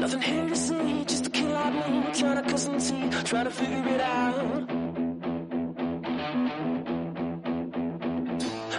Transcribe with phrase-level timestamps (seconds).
[0.00, 3.44] Nothing here to see, just a kid like me, trying to cut some teeth, trying
[3.44, 4.68] to figure it out.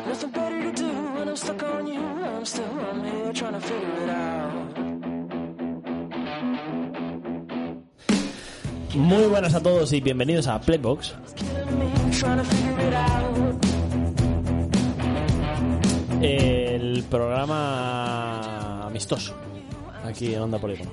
[0.08, 2.02] Nothing better to do when I'm stuck on you.
[2.02, 4.78] I'm still, I'm here trying to figure it out.
[8.96, 11.14] Muy buenas a todos y bienvenidos a Playbox.
[16.24, 19.41] El programa amistoso
[20.12, 20.92] aquí en Onda Polígono.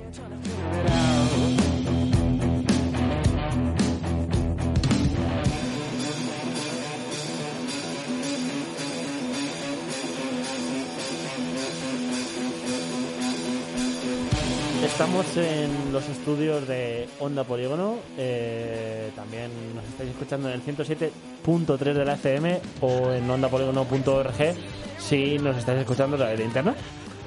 [14.83, 17.97] Estamos en los estudios de Onda Polígono.
[18.17, 24.55] eh, también nos estáis escuchando en el 107.3 de la FM o en ondapolígono.org
[24.97, 26.75] si nos estáis escuchando a través de internet.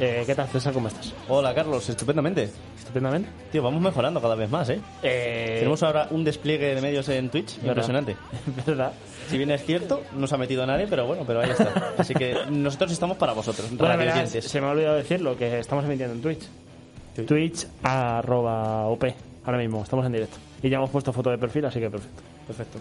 [0.00, 0.72] Eh, ¿Qué tal, César?
[0.72, 1.12] ¿Cómo estás?
[1.28, 2.50] Hola Carlos, estupendamente.
[2.78, 3.28] Estupendamente.
[3.52, 4.80] Tío, vamos mejorando cada vez más, ¿eh?
[5.02, 7.68] Eh, Tenemos ahora un despliegue de medios en Twitch ¿verdad?
[7.68, 8.16] impresionante.
[8.66, 8.92] ¿Verdad?
[9.28, 11.92] Si bien es cierto, no se ha metido nadie, pero bueno, pero ahí está.
[11.96, 15.84] Así que nosotros estamos para vosotros, Bueno, verás, se me ha olvidado decirlo, que estamos
[15.84, 16.48] emitiendo en Twitch.
[17.26, 19.04] Twitch arroba OP.
[19.44, 20.36] Ahora mismo, estamos en directo.
[20.62, 22.22] Y ya hemos puesto foto de perfil, así que perfecto.
[22.46, 22.78] Perfecto.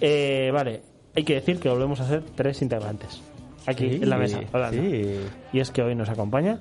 [0.00, 0.82] Eh, vale,
[1.14, 3.22] hay que decir que volvemos a ser tres integrantes.
[3.66, 4.40] Aquí Sí, en la mesa.
[4.52, 4.82] hablando.
[4.82, 5.20] Sí.
[5.52, 6.60] Y es que hoy nos acompaña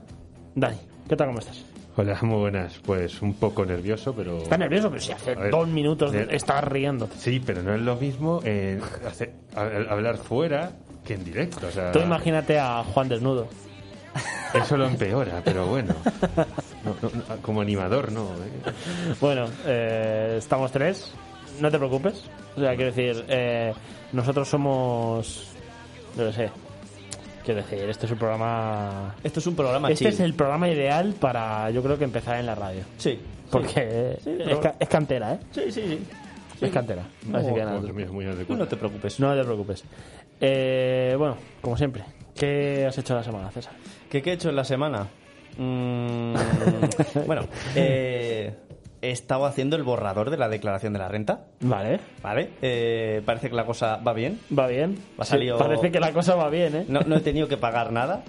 [0.55, 0.77] Dani.
[1.09, 1.27] ¿Qué tal?
[1.27, 1.63] ¿Cómo estás?
[1.95, 2.79] Hola, muy buenas.
[2.85, 4.37] Pues un poco nervioso, pero...
[4.39, 4.89] ¿Estás nervioso?
[4.89, 7.07] Pero si hace ver, dos minutos eh, estás riendo.
[7.17, 10.71] Sí, pero no es lo mismo eh, hacer- a- hablar fuera
[11.05, 11.67] que en directo.
[11.67, 13.47] O sea, Tú imagínate a Juan desnudo.
[14.53, 15.93] eso lo empeora, pero bueno.
[16.83, 18.23] No, no, no, como animador, no.
[18.23, 18.71] ¿eh?
[19.21, 21.11] Bueno, eh, estamos tres.
[21.59, 22.23] No te preocupes.
[22.55, 23.73] O sea, quiero decir, eh,
[24.13, 25.47] nosotros somos.
[26.17, 26.49] No lo sé.
[27.45, 29.15] Quiero decir, este es un programa.
[29.23, 30.13] Esto es un programa Este chill.
[30.13, 32.81] es el programa ideal para, yo creo que empezar en la radio.
[32.97, 33.19] Sí.
[33.51, 35.39] Porque Sí, es, pero- ca- es cantera, ¿eh?
[35.51, 35.99] Sí, sí, sí.
[36.65, 37.03] Es cantera.
[37.33, 37.81] Así que nada.
[37.81, 38.63] Dios mío, muy Tú adecuado.
[38.63, 39.19] no te preocupes.
[39.19, 39.83] No te preocupes.
[40.39, 42.03] Eh, bueno, como siempre,
[42.35, 43.73] ¿qué has hecho la semana, César?
[44.09, 45.07] ¿Qué, qué he hecho en la semana?
[45.57, 46.33] Mm,
[47.27, 47.45] bueno,
[47.75, 48.53] eh,
[49.03, 51.41] he estado haciendo el borrador de la declaración de la renta.
[51.59, 52.49] Vale, ¿Vale?
[52.61, 54.39] Eh, parece que la cosa va bien.
[54.57, 54.97] va bien.
[55.17, 56.85] Ha Sí, salido- parece que la cosa va bien, ¿eh?
[56.87, 58.23] No, no he tenido que pagar nada,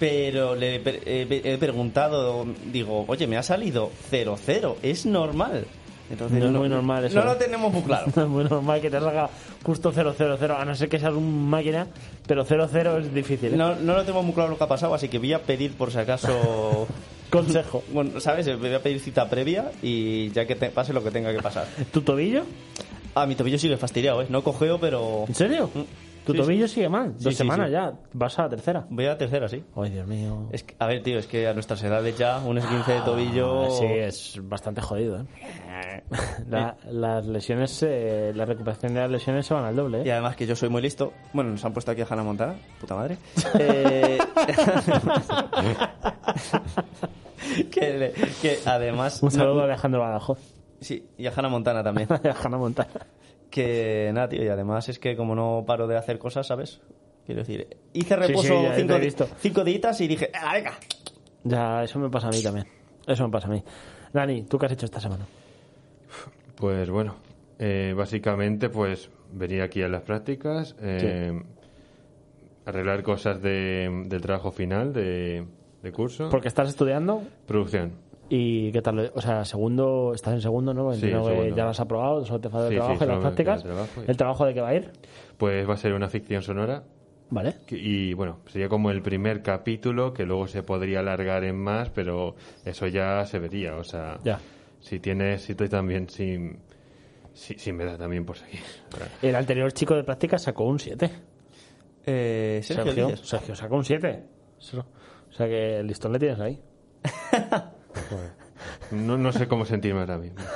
[0.00, 5.64] pero le he, pre- he- he preguntado, digo, oye, me ha salido 0-0, ¿es normal?
[6.10, 7.24] Entonces, No es muy normal eso, No ¿eh?
[7.24, 8.06] lo tenemos muy claro.
[8.16, 9.28] No es muy normal que te salga
[9.64, 11.86] justo 000, a no ser que seas un máquina,
[12.26, 13.54] pero 00 es difícil.
[13.54, 13.56] ¿eh?
[13.56, 15.72] No, no lo tenemos muy claro lo que ha pasado, así que voy a pedir
[15.76, 16.86] por si acaso...
[17.30, 17.82] Consejo.
[17.92, 18.58] Bueno, ¿sabes?
[18.58, 21.66] Voy a pedir cita previa y ya que te pase lo que tenga que pasar.
[21.92, 22.44] ¿Tu tobillo?
[23.14, 24.26] Ah, mi tobillo sigue fastidiado, ¿eh?
[24.28, 25.24] No cogeo, pero...
[25.26, 25.70] ¿En serio?
[25.74, 25.80] Mm.
[26.26, 27.12] ¿Tu Sí, tobillo sigue mal?
[27.14, 27.92] Dos sí, semanas ya.
[28.12, 28.84] Vas a la tercera.
[28.90, 29.62] Voy a la tercera, sí.
[29.76, 30.48] Ay, Dios mío.
[30.50, 33.62] Es que- a ver, tío, es que a nuestras edades ya un esguince de tobillo...
[33.66, 35.24] Ah, sí, es bastante jodido, ¿eh?
[36.48, 40.12] La- las lesiones, eh, la recuperación de las lesiones se van al doble, Y ¿eh?
[40.12, 41.12] además que yo soy muy listo.
[41.32, 43.18] Bueno, nos han puesto aquí a Hannah Montana, puta madre.
[43.58, 44.18] Eh,
[47.70, 48.12] que, le-
[48.42, 49.22] que además...
[49.22, 50.38] Un saludo no- a Alejandro Badajoz.
[50.80, 52.08] sí, y a Hannah Montana también.
[52.12, 52.90] A Hannah Montana.
[53.50, 56.80] Que nada, tío, y además es que como no paro de hacer cosas, ¿sabes?
[57.24, 59.28] Quiero decir, hice reposo sí, ya te cinco, visto.
[59.38, 60.74] cinco días y dije, ¡ah, venga!
[61.44, 62.66] Ya, eso me pasa a mí también.
[63.06, 63.62] Eso me pasa a mí.
[64.12, 65.26] Dani, ¿tú qué has hecho esta semana?
[66.54, 67.16] Pues bueno,
[67.58, 71.32] eh, básicamente pues venir aquí a las prácticas, eh,
[72.64, 75.44] arreglar cosas de, del trabajo final de,
[75.82, 77.92] de curso, Porque estás estudiando producción.
[78.28, 79.12] Y ¿qué tal?
[79.14, 80.90] O sea, segundo, estás en segundo, ¿no?
[80.92, 81.56] Sí, Entiendo que segundo.
[81.56, 83.56] ya lo has aprobado, solo te falta el Sí, sí, trabajo y las prácticas.
[83.64, 84.90] el trabajo y- ¿El trabajo de qué va a ir?
[85.36, 86.82] Pues va a ser una ficción sonora
[87.30, 87.54] ¿Vale?
[87.70, 92.36] y bueno, sería como el primer capítulo que luego se podría alargar en más, pero
[92.64, 94.38] eso ya se vería, o sea, Ya.
[94.80, 96.38] si tienes, si tú también, si,
[97.32, 98.60] si, si me da también por seguir.
[99.22, 101.10] El anterior chico de prácticas sacó un 7.
[102.06, 103.16] Eh, Sergio.
[103.16, 104.22] Sergio sacó un 7.
[105.28, 106.60] O sea que el listón le tienes ahí.
[108.90, 110.38] No, no sé cómo sentirme ahora mismo.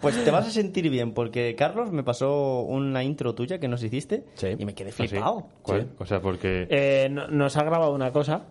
[0.00, 3.82] Pues te vas a sentir bien, porque Carlos me pasó una intro tuya que nos
[3.82, 4.54] hiciste Sí.
[4.56, 5.08] y me quedé ¿Ah, sí?
[5.08, 5.48] flipado.
[5.62, 5.82] ¿Cuál?
[5.82, 5.88] Sí.
[5.98, 6.68] O sea, porque...
[6.70, 8.44] Eh, no- nos ha grabado una cosa,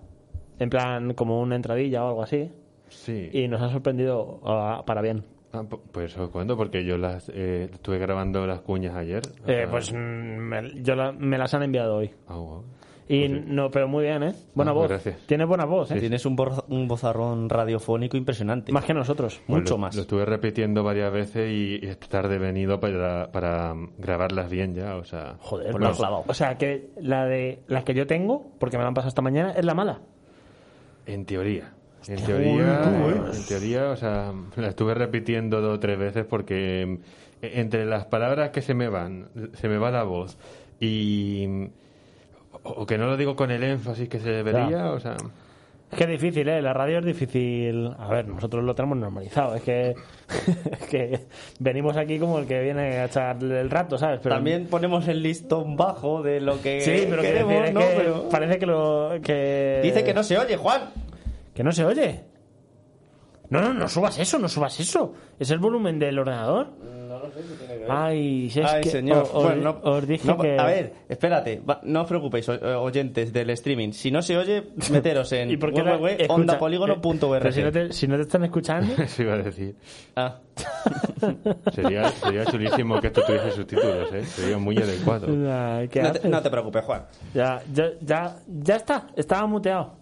[0.60, 2.52] en plan como una entradilla o algo así,
[2.90, 3.30] sí.
[3.32, 5.24] y nos ha sorprendido ah, para bien.
[5.54, 9.22] Ah, pu- pues os cuento porque yo las eh, estuve grabando las cuñas ayer.
[9.48, 12.12] Eh, Ah, pues mm, me, yo la- me las han enviado hoy.
[12.28, 12.64] ah, wow.
[13.10, 13.46] Y Pues sí.
[13.48, 14.34] no, pero muy bien, ¿eh?
[14.54, 14.88] Buena Ah, voz.
[14.88, 15.28] pues gracias.
[15.28, 16.00] Tiene buena voz, ¿eh?
[16.00, 18.72] Tienes un, bozarrón radiofónico impresionante.
[18.74, 19.40] Más que nosotros.
[19.48, 19.96] Pues mucho lo, más.
[19.96, 24.76] Lo estuve repitiendo varias veces y, y esta tarde he venido para, para grabarlas bien
[24.76, 25.36] ya, o sea...
[25.40, 25.88] Joder, lo no.
[25.88, 26.24] has clavado.
[26.28, 29.22] O sea, que la de la que yo tengo, porque me la han pasado esta
[29.22, 30.02] mañana, es la mala.
[31.06, 31.74] En teoría.
[32.10, 33.22] En teoría, ¿eh?
[33.34, 36.84] en teoría, o sea, la estuve repitiendo dos o tres veces porque
[37.42, 40.38] eh, entre las palabras que se me van, se me va la voz
[40.80, 41.70] y
[42.64, 44.92] o que no lo digo con el énfasis que se debería, Ya.
[44.92, 45.16] o sea,
[45.90, 46.62] Es que es difícil, ¿eh?
[46.62, 47.90] La radio es difícil.
[47.98, 49.56] A ver, nosotros lo tenemos normalizado.
[49.56, 49.96] Es que,
[50.72, 51.20] es que
[51.60, 54.20] venimos aquí como el que viene a echar el rato, ¿sabes?
[54.22, 57.74] Pero También ponemos el listón bajo de lo que Sí, pero que queremos, decir, es
[57.74, 57.80] ¿no?
[57.80, 59.12] que Pero parece que lo.
[59.24, 59.80] Que...
[59.82, 60.82] Dice que no se oye, Juan.
[61.54, 62.26] Que no se oye.
[63.50, 65.14] No, no, no subas eso, no subas eso.
[65.40, 66.68] ¿Es el volumen del ordenador?
[67.90, 69.28] Ay, si es Ay, que señor.
[69.34, 70.58] o- Bueno, no- os dije no, que...
[70.58, 71.60] A ver, espérate.
[71.68, 73.92] va- no os preocupéis, oyentes del streaming.
[73.92, 75.98] Si no se oye, meteros en ¿Y por qué la-
[77.52, 78.94] si no, te, si no te están escuchando...
[79.04, 79.76] eso iba a decir.
[80.16, 80.38] Ah,
[81.74, 84.24] Sería, sería chulísimo que esto tuviese subtítulos, ¿eh?
[84.26, 85.28] Sería muy adecuado.
[85.52, 86.32] Ay, ¿qué no, te, haces?
[86.32, 87.04] no te preocupes, Juan.
[87.34, 89.08] Ya, ya, ya, ya está.
[89.16, 89.94] Estaba muteado.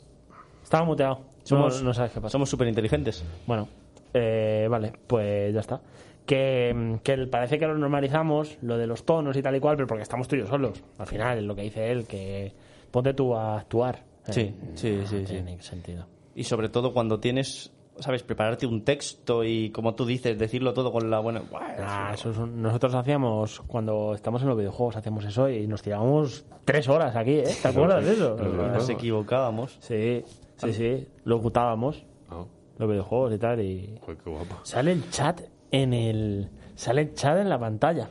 [0.63, 1.21] Estaba muteado.
[1.44, 2.31] Somos, no, no sabes qué pasa.
[2.31, 3.24] Somos súper inteligentes.
[3.45, 3.68] Bueno,
[4.13, 5.80] eh, vale, pues ya está.
[6.25, 9.88] Que, que parece que lo normalizamos, lo de los tonos y tal y cual, pero
[9.88, 10.83] porque estamos tú y yo solos.
[10.98, 12.51] Al final, es lo que dice él, que
[12.92, 14.04] ponte tú a actuar.
[14.27, 15.33] Eh, Sí, sí, sí, no sí.
[15.33, 16.07] tiene sentido.
[16.33, 18.24] Y sobre todo cuando tienes, ¿sabes?
[18.24, 21.44] Prepararte un texto y, como tú dices, decirlo todo con la buena.
[21.80, 25.83] Ah, eso es un- nosotros hacíamos, cuando estamos en los videojuegos, hacíamos eso y nos
[25.83, 27.56] tirábamos tres horas aquí, ¿eh?
[27.62, 28.36] ¿Te acuerdas de eso?
[28.36, 29.78] Nos equivocábamos.
[29.80, 30.24] Sí,
[30.57, 31.07] sí, sí.
[31.24, 32.48] Lo ocultábamos, Oh,
[32.80, 34.00] los videojuegos y tal, y...
[34.01, 34.56] joder, qué guapo.
[34.63, 35.42] Sale el chat
[35.81, 36.50] en el...
[36.75, 38.10] Sale el chat en la pantalla.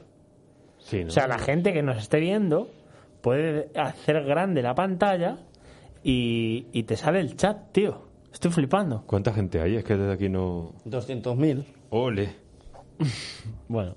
[0.79, 1.09] Sí, ¿no?
[1.09, 2.69] O sea, la gente que nos esté viendo
[3.21, 5.39] puede hacer grande la pantalla
[6.03, 8.03] y, y te sale el chat, tío.
[8.33, 9.05] Estoy flipando.
[9.07, 9.77] ¿Cuánta gente hay?
[9.77, 10.73] Es que desde aquí no...
[10.87, 11.65] 200.000.
[11.91, 12.35] ¡Ole!
[13.69, 13.97] Bueno.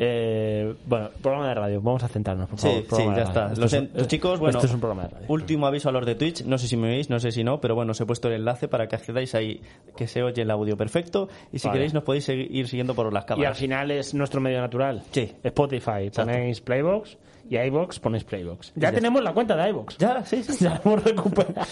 [0.00, 1.80] Eh, bueno, programa de radio.
[1.80, 2.82] Vamos a centrarnos, por Sí, favor.
[2.82, 3.46] sí, programa ya de radio.
[3.48, 3.60] está.
[3.60, 5.26] Los es- en- los chicos, bueno, Esto es un programa de radio.
[5.28, 7.60] Último aviso a los de Twitch, no sé si me veis, no sé si no,
[7.60, 9.60] pero bueno, os he puesto el enlace para que accedáis ahí,
[9.96, 11.78] que se oye el audio perfecto, y si Vale.
[11.78, 13.58] queréis nos podéis seguir- ir siguiendo por las Y al cámaras.
[13.58, 15.02] final es nuestro medio natural.
[15.10, 15.32] Sí.
[15.42, 17.18] Spotify, ponéis Playbox
[17.50, 18.72] y iBox ponéis Playbox.
[18.76, 19.98] Ya, ya tenemos la cuenta de iBox.
[19.98, 20.52] Ya, sí, sí.
[20.64, 21.66] Ya la hemos recuperado.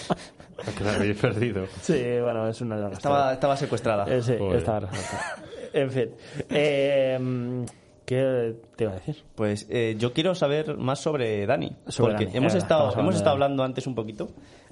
[0.76, 1.67] Que la habéis perdido.
[1.81, 4.05] sí, bueno, es una larga Estaba, estaba secuestrada.
[4.12, 5.37] Eh, sí, estaba resuelta.
[5.72, 6.11] En fin.
[6.50, 7.64] Eh,
[8.06, 9.17] ¿Qué te iba a decir?
[9.35, 11.73] Pues eh, yo quiero saber más sobre Dani.
[11.88, 14.31] Sobre porque Dani, hemos verdad, estado, hablando hemos estado hablando antes un poquito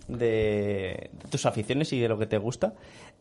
[0.09, 2.75] de, de tus aficiones y de lo que te gusta.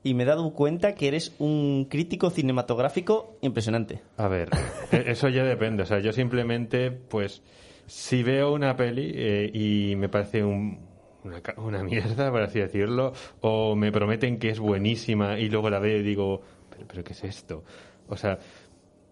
[0.03, 4.01] Y me he dado cuenta que eres un crítico cinematográfico impresionante.
[4.17, 4.49] A ver,
[4.91, 5.83] e- eso ya depende.
[5.83, 7.41] O sea, yo simplemente, pues,
[7.87, 10.79] si veo una peli eh, y me parece un-
[11.23, 15.69] una, ca- una mierda, por así decirlo, o me prometen que es buenísima y luego
[15.69, 17.63] la veo y digo, ¿pero, pero qué es esto?
[18.09, 18.37] O sea,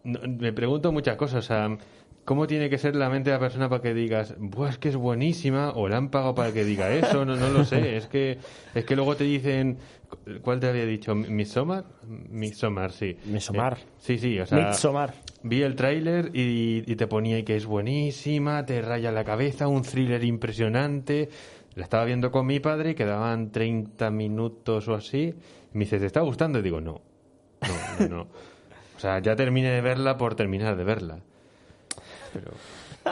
[0.03, 1.39] no- me pregunto muchas cosas.
[1.45, 1.77] O sea,
[2.25, 4.89] ¿cómo tiene que ser la mente de la persona para que digas, Buah, es que
[4.89, 7.25] es buenísima, o la han pagado para que diga eso?
[7.25, 7.97] No, no lo sé.
[7.97, 8.37] Es que,
[8.75, 9.77] es que luego te dicen,
[10.41, 11.13] ¿cuál te había dicho?
[11.15, 11.85] ¿Midsommar?
[12.29, 13.17] Midsommar, sí.
[13.25, 13.77] Midsommar.
[13.77, 14.57] Eh, sí, sí, o sea.
[14.59, 15.13] Midsommar.
[15.43, 19.81] Vi el tráiler y, y te ponía que es buenísima, te raya la cabeza, un
[19.81, 21.29] thriller impresionante.
[21.73, 25.33] La estaba viendo con mi padre y quedaban 30 minutos o así.
[25.73, 26.59] Y me dice, ¿te está gustando?
[26.59, 27.01] Y digo, no.
[27.61, 28.27] No, no, no.
[29.01, 31.17] Sea, ya terminé de verla por terminar de verla.
[32.33, 32.51] Pero...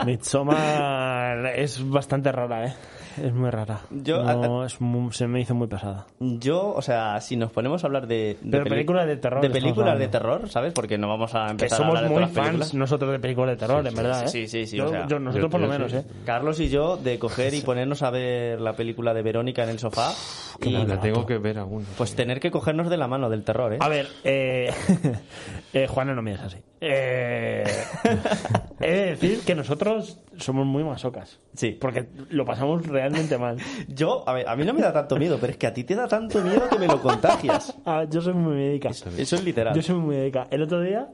[0.06, 2.74] Midsommar es bastante rara, ¿eh?
[3.20, 3.80] Es muy rara.
[3.90, 6.06] Yo- No, es mu- se me hizo muy pesada.
[6.20, 9.50] Yo, o sea, si nos ponemos a hablar de, de Pero películas de terror de
[9.50, 10.72] películas de terror, ¿sabes?
[10.72, 12.74] Porque no vamos a Que empezar a somos hablar de muy las fans películas.
[12.74, 14.28] nosotros de películas de terror, en verdad, ¿eh?
[14.28, 15.98] Sí, sí, sí, Yo- o sea, yo- nosotros yo- por lo yo menos, sí.
[15.98, 16.04] ¿eh?
[16.24, 19.78] Carlos y yo de coger y ponernos a ver la película de Verónica en el
[19.78, 20.12] sofá
[20.60, 21.84] y la tengo que ver aún.
[21.98, 23.78] pues tener que cogernos de la mano del terror, ¿eh?
[23.80, 24.70] A ver, eh,
[25.74, 26.56] eh, Juana, no mires así.
[26.82, 27.62] Eh,
[28.80, 31.38] he de decir que nosotros somos muy masocas.
[31.54, 31.72] Sí.
[31.80, 33.58] Porque lo pasamos realmente mal.
[33.88, 35.84] Yo, a ver, a mí no me da tanto miedo, pero es que a ti
[35.84, 37.74] te da tanto miedo que me lo contagias.
[37.84, 38.88] Ah, yo soy muy médica.
[38.90, 39.74] Eso es literal.
[39.74, 40.46] Yo soy muy médica.
[40.50, 41.08] El otro día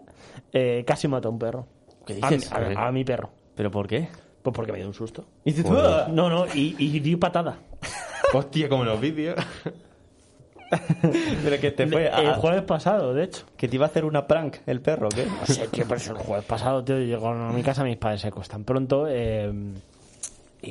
[0.53, 1.67] eh, casi mató a un perro.
[2.07, 2.53] ¿Qué A mi, dices?
[2.53, 3.31] a- a mi perro.
[3.55, 4.09] ¿Pero por qué?
[4.43, 5.25] Pues porque me dio un susto.
[5.45, 5.55] Y.
[5.67, 6.07] "Ah".
[6.11, 7.59] No, no, y, y di patada.
[8.33, 9.37] Hostia, como en los vídeos.
[11.45, 13.45] Pero que te fue El a- jueves pasado, de hecho.
[13.57, 15.27] que te iba a hacer una prank el perro, ¿qué?
[15.27, 18.21] No sé, tío, pero eso el jueves pasado, tío, llegó a mi casa, mis padres
[18.23, 19.53] se acuestan pronto eh,
[20.63, 20.69] y,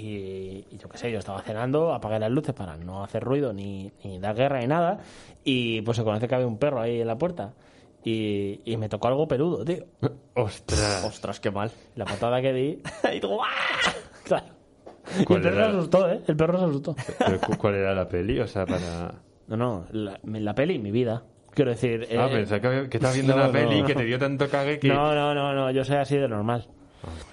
[0.71, 3.91] y yo qué sé, yo estaba cenando, apagué las luces para no hacer ruido ni,
[4.03, 4.99] ni dar guerra ni nada
[5.43, 7.53] y pues se conoce que había un perro ahí en la puerta
[8.03, 9.83] y, y me tocó algo peludo, tío.
[10.35, 11.03] Ostras.
[11.05, 11.71] Ostras, qué mal.
[11.95, 12.81] La patada que di,
[13.13, 13.93] Y ¡ah!
[14.23, 14.45] claro.
[15.15, 15.65] Y el ¿Cuál perro era?
[15.71, 16.21] se asustó, ¿eh?
[16.27, 16.95] El perro se asustó.
[17.19, 18.39] Pero, ¿Cuál era la peli?
[18.39, 19.11] O sea, para...
[19.47, 21.23] No, no, la, la peli, mi vida.
[21.53, 22.07] Quiero decir...
[22.17, 22.59] Ah, eh, pensaba
[22.89, 23.53] que, estabas viendo no, una no.
[23.53, 24.87] peli que te dio tanto cague que...
[24.87, 26.67] No, no, no, no, yo soy así de normal.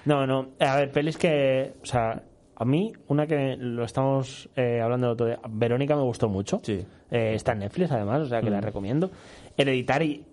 [0.05, 2.21] No, no, a ver, pelis que, o sea,
[2.55, 6.61] a mí, una que lo estamos eh, hablando el otro día, Verónica me gustó mucho.
[6.63, 6.85] Sí.
[7.09, 9.09] Eh, está en Netflix, además, o sea que la recomiendo.
[9.57, 10.23] Hereditary,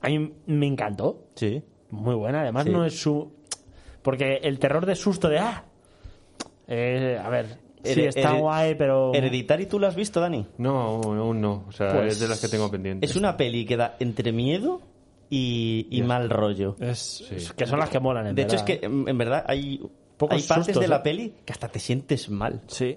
[0.00, 1.26] a mí me encantó.
[1.34, 1.62] Sí.
[1.90, 2.70] Muy buena, además Sí.
[2.70, 3.32] no es su...
[4.02, 5.38] Porque el terror de susto de...
[5.40, 5.64] ¡Ah!
[6.68, 9.12] Eh, a ver, sí, está guay, pero...
[9.14, 10.46] Hereditary, ¿tú lo has visto, Dani?
[10.58, 11.64] No, aún no.
[11.68, 13.10] O sea, Pues, es de las que tengo pendientes.
[13.10, 14.80] Es una peli que da entre miedo
[15.30, 16.76] y, y mal rollo.
[16.80, 17.34] Es, Sí.
[17.36, 19.80] es que son las que molan, en De hecho, es verdad, que en, verdad hay,
[20.16, 21.00] Pocos hay partes sustos, de la ¿eh?
[21.04, 22.62] peli que hasta te sientes mal.
[22.66, 22.96] Sí.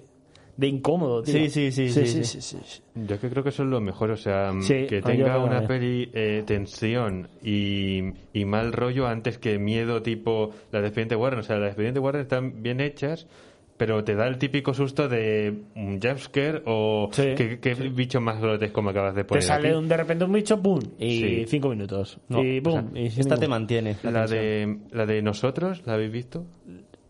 [0.54, 1.32] De incómodo, tío.
[1.32, 2.40] Sí, sí, sí, sí, sí, sí.
[2.42, 2.82] sí, sí.
[2.94, 5.66] Yo que creo que eso es lo mejor, o sea, mm, Sí, que tenga una
[5.66, 8.02] peli eh, tensión y,
[8.34, 11.40] y mal rollo antes que miedo tipo las de Expediente Warren.
[11.40, 13.26] O sea, las de Expediente Warren están bien hechas,
[13.76, 18.40] pero te da el típico susto de un jumpscare o Sí, qué, qué bicho más
[18.40, 19.76] grotesco me acabas de Te poner sale aquí.
[19.78, 20.80] un, de repente un bicho, ¡pum!
[20.98, 21.44] Y Sí.
[21.48, 22.18] cinco minutos.
[22.28, 22.92] No, y o ¡pum!
[22.92, 23.96] sea, y esta te mantiene.
[24.04, 26.44] la de, la de Nosotros, ¿la habéis visto?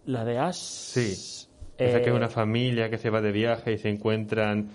[0.07, 0.57] La de As...
[0.59, 1.49] Sí.
[1.79, 4.69] Eh, Esa que es una familia que se va de viaje y se encuentran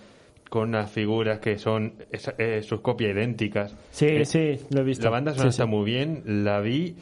[0.50, 3.76] con unas figuras que son esa- eh, sus copias idénticas.
[3.92, 5.04] Sí, Eh, sí, lo he visto.
[5.04, 5.62] La banda sonora Sí, sí.
[5.62, 6.96] está muy bien, la vi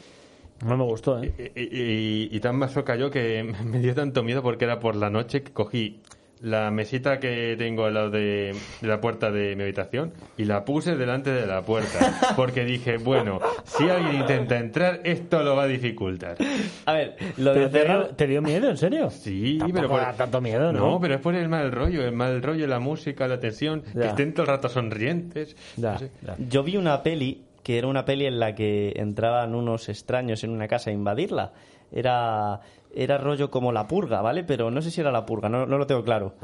[0.64, 1.32] No me gustó, ¿eh?
[1.54, 5.10] y, y- y tan masoca yo que me dio tanto miedo porque era por la
[5.10, 6.00] noche que cogí
[6.42, 10.66] la mesita que tengo al lado de, de la puerta de mi habitación y la
[10.66, 11.98] puse delante de la puerta
[12.36, 16.36] porque dije, bueno, si alguien intenta entrar, esto lo va a dificultar.
[16.84, 18.08] A ver, lo ¿Pero de te, dio, terror...
[18.16, 19.08] ¿Te dio miedo, en serio?
[19.08, 21.00] Sí, Tampoco pero por da tanto miedo, ¿no?
[21.00, 24.02] pero es por el mal rollo, el mal rollo, la música, la tensión, Ya.
[24.02, 25.56] que estén todo el rato sonrientes.
[25.78, 26.10] Ya, No sé.
[26.20, 26.36] ya.
[26.50, 30.50] Yo vi una peli que era una peli en la que entraban unos extraños en
[30.50, 31.50] una casa a invadirla.
[31.90, 32.60] Era,
[32.94, 34.44] era rollo como la purga, ¿vale?
[34.44, 36.34] Pero no sé si era la purga, no, no lo tengo claro.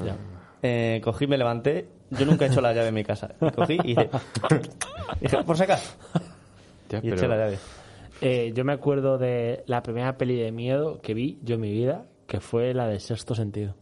[0.65, 1.87] Eh, cogí, me levanté.
[2.11, 3.29] Yo nunca he hecho la llave en mi casa.
[3.55, 4.11] Cogí y dije,
[5.47, 5.79] por sacar.
[6.89, 7.59] Ya, Y pero- eché la llave.
[8.21, 11.71] Eh, yo me acuerdo de la primera peli de miedo que vi yo en mi
[11.71, 13.77] vida, que fue la de Sexto Sentido.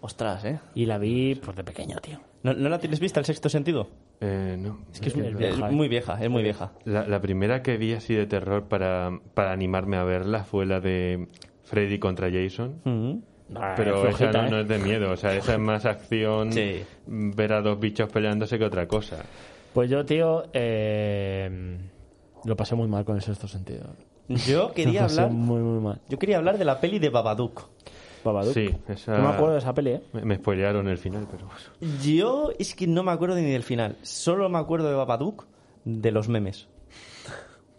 [0.00, 0.60] Ostras, ¿eh?
[0.76, 2.20] Y la vi pues de pequeño, tío.
[2.44, 3.88] ¿No, no la tienes vista, el sexto sentido?
[4.20, 4.78] Eh, no.
[4.92, 5.72] Es que es muy Es vieja, ¿eh?
[5.72, 6.72] muy vieja, es muy vieja.
[6.84, 10.78] La, la primera que vi así de terror para, para animarme a verla fue la
[10.80, 11.26] de
[11.64, 12.80] Freddy contra Jason.
[12.84, 13.22] Ujú.
[13.56, 14.50] Ah, Pero flojita, esa no, ¿eh?
[14.50, 16.82] no es de miedo, o sea, esa es más acción, Sí.
[17.06, 19.24] ver a dos bichos peleándose que otra cosa.
[19.74, 21.78] Pues yo, tío, eh,
[22.44, 23.84] lo pasé muy mal con el Sexto Sentido.
[24.28, 25.30] Yo quería hablar.
[25.30, 26.00] muy, muy mal.
[26.08, 27.68] Yo quería hablar de la peli de Babadook.
[28.24, 28.54] Babadook.
[28.54, 29.16] Sí, esa...
[29.18, 30.02] No me acuerdo de esa peli, ¿eh?
[30.12, 31.48] Me, me spoilearon el final, pero...
[32.02, 33.96] Yo es que no me acuerdo ni del final.
[34.02, 35.44] Solo me acuerdo de Babadook
[35.84, 36.66] de los memes.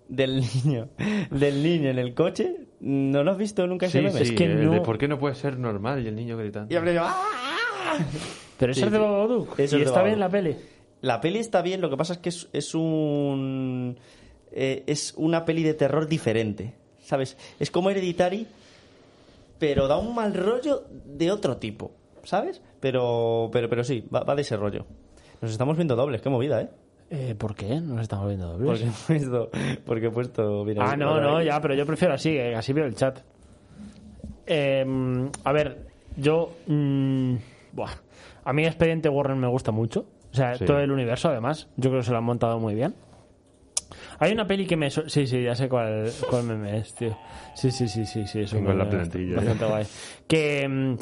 [0.08, 0.90] Del niño.
[1.32, 2.56] Del niño en el coche.
[2.80, 4.26] ¿No lo has visto nunca ese Sí, meme?
[4.26, 6.04] sí, que el de no- ¿por qué no puede ser normal?
[6.04, 6.72] Y el niño gritando.
[6.74, 7.98] Y hablé yo, ¡ah!
[8.60, 9.00] Pero esa Sí, es de.
[9.00, 9.60] Babadook.
[9.60, 10.56] Eso y es de está bien la peli.
[11.02, 13.98] La peli está bien, lo que pasa es que es, es un.
[14.52, 16.76] eh, es una peli de terror diferente.
[17.02, 17.38] ¿Sabes?
[17.60, 18.48] Es como Hereditary,
[19.60, 21.92] pero da un mal rollo de otro tipo.
[22.24, 22.62] ¿Sabes?
[22.80, 24.86] Pero, pero, pero sí, va, va de ese rollo.
[25.42, 26.70] Nos estamos viendo dobles, qué movida, ¿eh?
[27.12, 27.80] Eh, ¿Por qué?
[27.82, 28.82] Nos estamos viendo dobles.
[28.82, 29.50] Porque he puesto.
[29.86, 31.46] Porque he puesto mira, Ah, no, no, ahí.
[31.46, 33.20] ya, pero yo prefiero así, eh, así veo el chat.
[34.48, 34.86] Eh,
[35.44, 36.52] a ver, yo.
[36.68, 37.36] mm,
[37.74, 37.92] buah,
[38.44, 40.06] a mí Expediente Warren me gusta mucho.
[40.32, 40.66] O sea, Sí.
[40.66, 41.68] todo el universo, además.
[41.78, 42.94] Yo creo que se lo han montado muy bien.
[44.20, 44.90] Hay una peli que me.
[44.90, 47.18] Sí, sí, ya sé cuál, cuál meme es, tío.
[47.54, 48.42] Sí, sí, sí, sí, sí.
[48.42, 49.36] Es un en la meme plantilla.
[49.38, 49.86] Bastante guay.
[50.28, 50.68] Que.
[50.68, 50.96] mm,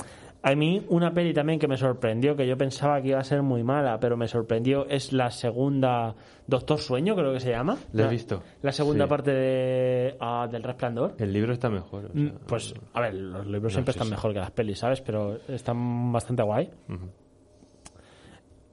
[0.46, 3.42] a mí una peli también que me sorprendió, que yo pensaba que iba a ser
[3.42, 6.16] muy mala, pero me sorprendió, es la segunda
[6.48, 7.78] Doctor Sueño, creo que se llama.
[7.94, 8.44] La he visto.
[8.62, 9.10] La segunda Sí.
[9.10, 11.16] parte de, ah, del Resplandor.
[11.18, 12.08] El libro está mejor.
[12.08, 14.12] o sea, Mm, Pues, a ver, los libros siempre sí, están sí.
[14.16, 15.00] mejor que las pelis, ¿sabes?
[15.00, 16.70] Pero están bastante guay.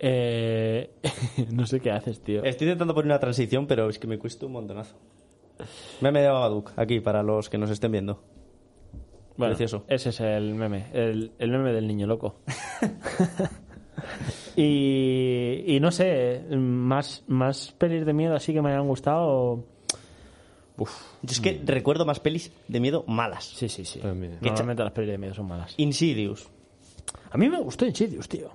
[0.03, 0.91] Eh,
[1.53, 2.43] no sé qué haces, tío.
[2.43, 4.97] Estoy intentando poner una transición, pero es que me cuesta un montonazo.
[6.01, 8.23] Meme de Babadook, aquí, para los que nos estén viendo.
[9.37, 9.85] Bueno, precioso.
[9.89, 12.37] Ese es el meme, el, el meme del niño loco.
[14.57, 19.65] y, y no sé, más, más pelis de miedo así que me hayan gustado.
[20.79, 20.91] Uf,
[21.23, 23.45] Yo es que recuerdo más pelis de miedo malas.
[23.45, 24.01] sí, sí, sí.
[24.03, 25.75] Normalmente las pelis de miedo son malas.
[25.77, 26.49] Insidious.
[27.31, 28.51] A mí me gustó Insidious, tío.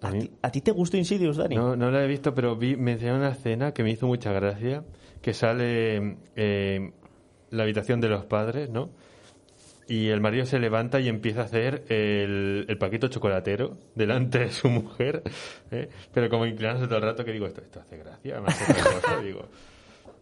[0.00, 1.56] A ¿A, mí- ti, a ti te gustó Insidious, Dani?
[1.56, 4.32] No, no la he visto, pero vi, me enseñaron una escena que me hizo mucha
[4.32, 4.84] gracia,
[5.22, 6.92] que sale eh,
[7.50, 8.90] la habitación de los padres, ¿no?
[9.88, 14.50] Y el marido se levanta y empieza a hacer el, el paquito chocolatero delante de
[14.50, 15.22] su mujer,
[15.70, 15.88] ¿eh?
[16.12, 19.46] pero como inclinándose todo el rato que digo, esto, esto hace gracia, me hace digo.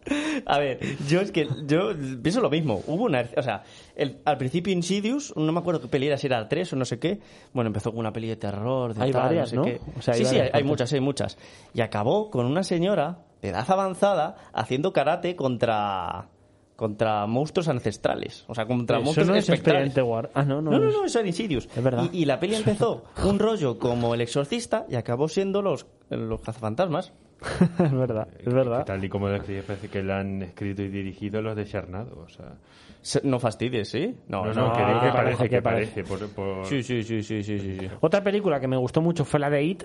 [0.45, 1.89] A ver, yo es que yo
[2.21, 2.81] pienso lo mismo.
[2.87, 3.63] Hubo una, o sea,
[3.95, 6.75] el- al principio Insidious, no me acuerdo qué peli era, si era el 3 o
[6.75, 7.19] no sé qué.
[7.53, 9.63] Bueno, empezó con una peli de terror, de Hay tal, varias, sé ¿no?
[9.63, 9.79] qué.
[9.97, 11.37] O sea, hay sí, sí, varias hay, hay muchas, hay muchas.
[11.73, 16.29] Y acabó con una señora de edad avanzada haciendo karate contra
[16.75, 18.45] contra monstruos ancestrales.
[18.47, 19.49] O sea, contra Eso monstruos no es.
[19.49, 20.29] Expediente War.
[20.35, 20.69] Ah, no, no.
[20.69, 21.67] No, no, no, eso era Insidious.
[21.75, 22.07] Es verdad.
[22.13, 26.39] Y, y la peli empezó un rollo como El Exorcista y acabó siendo los, los
[26.41, 27.13] cazafantasmas.
[27.83, 28.79] es verdad, es verdad.
[28.79, 32.19] Que tal y como parece que la han escrito y dirigido los de Charnado.
[32.25, 32.55] O sea,
[33.01, 34.15] Se- No fastidies, ¿sí?
[34.27, 34.67] No, no, no.
[34.69, 36.03] no, que, no, que parece, que que parece.
[36.03, 37.77] por- por- Sí, sí, sí, sí, sí, sí.
[37.79, 37.87] sí.
[38.01, 39.83] Otra película que me gustó mucho fue la de It.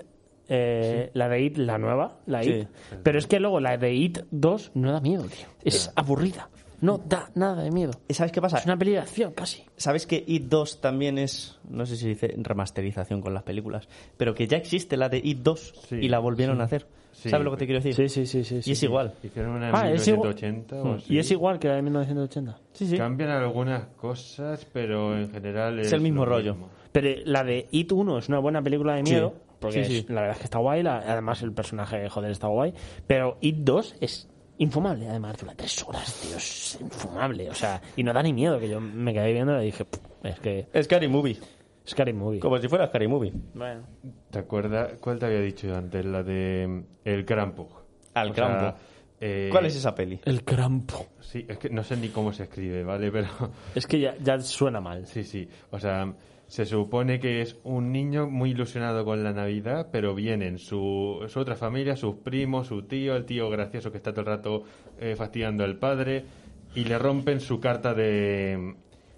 [0.49, 2.49] eh, La de It, la nueva, la Sí.
[2.51, 2.67] It.
[3.03, 5.45] Pero es que luego la de It 2 no da miedo, tío.
[5.63, 6.49] Es aburrida.
[6.81, 7.93] No da nada de miedo.
[8.09, 8.57] ¿Y ¿Sabes qué pasa?
[8.57, 9.63] Es una peli de acción, casi.
[9.77, 14.35] ¿Sabes que It 2 también es, no sé si dice remasterización con las películas, pero
[14.35, 16.85] que ya existe la de It 2 Sí, y la volvieron a hacer?
[17.13, 17.29] Sí.
[17.29, 17.93] ¿Sabes lo que te quiero decir?
[18.09, 18.69] Sí, sí, sí, sí.
[18.69, 18.85] Y es sí.
[18.85, 19.13] igual.
[19.23, 20.29] Hicieron una en Ah, es igual.
[20.35, 21.13] 1980 o así.
[21.13, 22.57] Y es igual que la de 1980.
[22.73, 22.97] Sí, sí.
[22.97, 26.53] Cambian algunas cosas, pero en general es, el mismo lo rollo.
[26.53, 26.69] mismo.
[26.91, 29.33] Pero la de It 1 es una buena película de miedo.
[29.35, 29.41] Sí.
[29.59, 30.83] Porque Sí, es- la verdad es que está guay.
[30.83, 32.73] la- además, el personaje, joder, está guay.
[33.07, 34.27] Pero It 2 es
[34.57, 35.07] infumable.
[35.07, 36.35] Además, dura tres horas, tío.
[36.35, 37.49] Es infumable.
[37.49, 38.59] O sea, y no da ni miedo.
[38.59, 40.67] Que yo me quedé viendo y dije, "Pff, es que.
[40.83, 41.37] Scary Movie.
[41.85, 42.39] Scary Movie.
[42.39, 43.33] Como si fuera Scary Movie.
[43.53, 43.83] Bueno.
[44.31, 44.93] ¿Te acuerdas?
[44.99, 46.05] ¿Cuál te había dicho yo antes?
[46.05, 47.67] La de mm, El Krampus.
[48.13, 48.75] Al O sea,
[49.25, 50.19] eh, ¿Cuál es esa peli?
[50.25, 51.07] El crampo.
[51.21, 53.09] Sí, es que no sé ni cómo se escribe, ¿vale?
[53.09, 53.27] Pero
[53.75, 55.07] Es que ya, ya suena mal.
[55.07, 55.47] sí, sí.
[55.71, 56.13] O sea,
[56.47, 61.39] se supone que es un niño muy ilusionado con la Navidad, pero vienen su, su
[61.39, 64.63] otra familia, sus primos, su tío, el tío gracioso que está todo el rato
[64.99, 66.25] eh, fastidiando al padre,
[66.75, 68.75] y le rompen su carta de,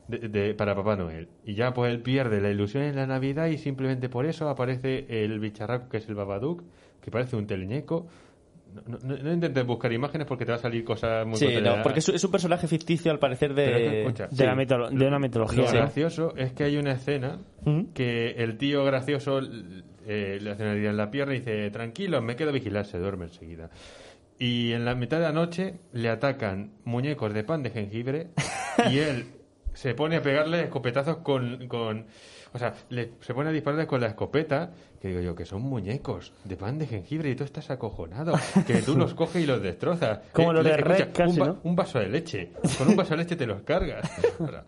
[0.07, 1.27] de- de- para Papá Noel.
[1.45, 5.05] Y ya pues él pierde la ilusión en la Navidad y simplemente por eso aparece
[5.23, 6.63] el bicharraco que es el Babadook,
[7.01, 8.07] que parece un teleñeco.
[8.87, 11.81] No, no- no intentes buscar imágenes porque te va a salir cosas muy Sí, no,
[11.81, 14.01] porque es, es un personaje ficticio al parecer que, de...
[14.01, 15.63] escucha, De, la mitolo- de una Lo mitología.
[15.63, 15.71] ¿no?
[15.71, 17.39] gracioso es que hay una escena
[17.93, 19.39] que el tío gracioso
[20.05, 22.85] eh, le hace una herida en la pierna y dice, tranquilo, me quedo a vigilar,
[22.85, 23.69] se duerme enseguida.
[24.37, 28.27] Y en la mitad de la noche le atacan muñecos de pan de jengibre
[28.91, 29.25] y él
[29.75, 31.67] se pone a pegarle escopetazos con...
[31.67, 32.05] con
[32.53, 35.61] o sea, le- se pone a dispararles con la escopeta, que digo yo, que son
[35.61, 38.33] muñecos de pan de jengibre y tú estás acojonado,
[38.65, 40.19] que tú los coges y los destrozas.
[40.31, 41.59] Como los le- de Red, casi, un, va- ¿no?
[41.63, 44.09] un vaso de leche, con un vaso de leche te los cargas.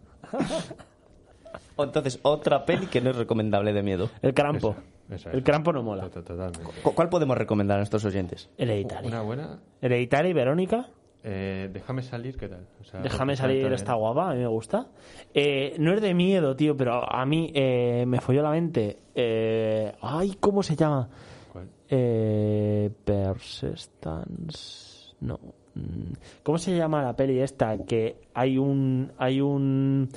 [1.78, 4.10] Entonces, otra peli que no es recomendable de miedo.
[4.22, 4.76] El crampo.
[5.10, 6.10] Esa, esa, el crampo no mola.
[6.10, 6.60] To- Totalmente.
[6.82, 8.50] ¿Cu- ¿Cuál podemos recomendar a nuestros oyentes?
[8.58, 9.08] Hereditary.
[9.08, 9.60] Una buena.
[9.82, 10.88] Hereditary, Verónica.
[11.24, 12.66] Eh, déjame salir, ¿qué tal?
[12.80, 14.88] O sea, Déjame salir, está guapa, a mí me gusta.
[15.34, 19.00] Eh, no es de miedo, tío, pero a mí eh, me folló la mente.
[19.14, 21.10] Eh, ay, ¿cómo se llama?
[21.52, 21.68] ¿Cuál?
[21.90, 25.14] Eh, Persistence.
[25.22, 25.40] No.
[25.76, 27.78] Mm, ¿Cómo se llama la peli esta?
[27.78, 29.12] Que hay un.
[29.18, 30.10] Hay un.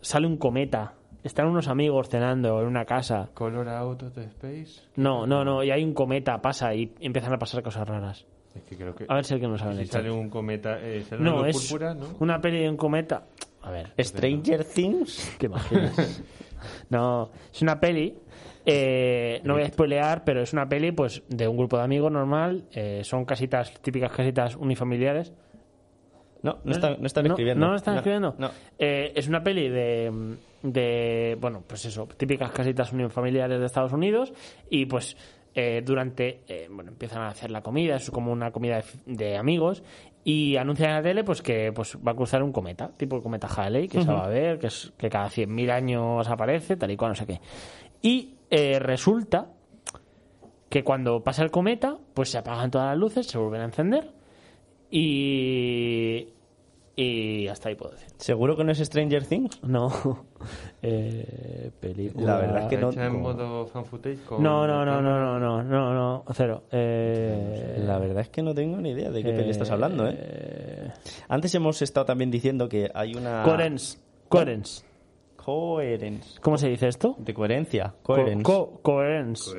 [0.00, 0.94] Sale un cometa.
[1.22, 3.28] Están unos amigos cenando en una casa.
[3.34, 4.82] Color Out of Space.
[4.96, 5.62] No, no, no.
[5.62, 8.26] Y hay un cometa, pasa y empiezan a pasar cosas raras.
[8.54, 9.04] Es que creo que.
[9.08, 10.78] A ver si el que no sabe si sale un cometa.
[10.80, 12.06] Eh, sale No, es púrpura, ¿no?
[12.20, 13.24] una peli de un cometa.
[13.62, 13.92] A ver.
[13.98, 15.36] Stranger Things.
[15.38, 16.22] ¿Te imaginas?
[16.90, 18.16] no, es una peli.
[18.66, 22.10] eh, no voy a spoilear, pero es una peli pues de un grupo de amigos
[22.12, 22.64] normal.
[22.72, 25.32] eh, son casitas, típicas casitas unifamiliares.
[26.42, 27.30] No, no están, no están ¿No?
[27.34, 27.66] escribiendo.
[27.66, 28.34] ¿No están escribiendo?
[28.38, 28.50] No.
[28.78, 34.32] Eh, es una peli de, de, bueno, pues eso, típicas casitas unifamiliares de Estados Unidos
[34.70, 35.16] y pues
[35.60, 39.82] eh, durante, eh, bueno, empiezan a hacer la comida, es como una comida de, amigos
[40.22, 43.22] y anuncian en la tele pues que pues va a cruzar un cometa, tipo el
[43.24, 46.92] cometa Halley, que se va a ver, que, es, que cada 100.000 años aparece, tal
[46.92, 47.40] y cual, no sé qué.
[48.00, 49.48] Y eh, resulta
[50.68, 54.12] que cuando pasa el cometa, pues se apagan todas las luces, se vuelven a encender
[54.92, 56.28] y
[57.00, 58.08] y hasta ahí puedo decir.
[58.16, 59.62] ¿Seguro que no es Stranger Things?
[59.62, 59.88] No.
[60.82, 62.26] eh, película.
[62.34, 65.38] La verdad es que no- en modo fan footage con- No, no, no, no, no,
[65.38, 66.64] no, no, no, cero.
[66.72, 70.16] Eh, La verdad es que no tengo ni idea de qué peli estás hablando, ¿eh?
[70.18, 70.90] eh,
[71.28, 73.42] Antes hemos estado también diciendo que hay una...
[73.44, 73.98] Coherence.
[74.28, 74.84] Coherence.
[75.36, 76.40] Coherence.
[76.40, 77.14] ¿Cómo se dice esto?
[77.18, 77.94] De coherencia.
[78.02, 78.42] Co- Coherence.
[78.42, 79.50] co- coherence.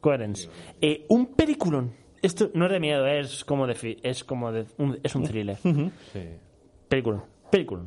[0.00, 0.48] Coherence.
[0.80, 1.92] Eh, un peliculón.
[2.22, 5.24] Esto no es de miedo, es como de, fi- es como de, un, es un
[5.24, 5.56] thriller.
[5.58, 6.20] Sí.
[6.88, 7.24] Película.
[7.50, 7.82] Película.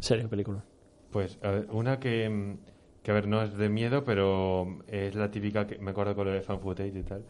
[0.00, 0.62] Serio, película.
[1.10, 2.56] Pues, a ver, una que,
[3.02, 6.26] que, a ver, no es de miedo, pero es la típica que me acuerdo con
[6.26, 7.22] lo de fan footage y tal.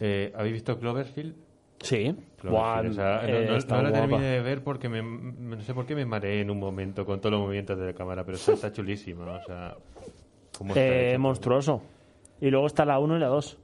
[0.00, 1.34] Eh, ¿Habéis visto Cloverfield?
[1.80, 2.14] Sí.
[2.42, 5.60] Buah, o sea, no, eh, no- está no la terminé de ver porque me, no
[5.60, 8.24] sé por qué me mareé en un momento con todos los movimientos de la cámara,
[8.24, 9.76] pero está, está chulísima, o sea,
[10.74, 11.82] Eh, monstruoso.
[12.40, 13.58] Y luego está la 1 y la 2.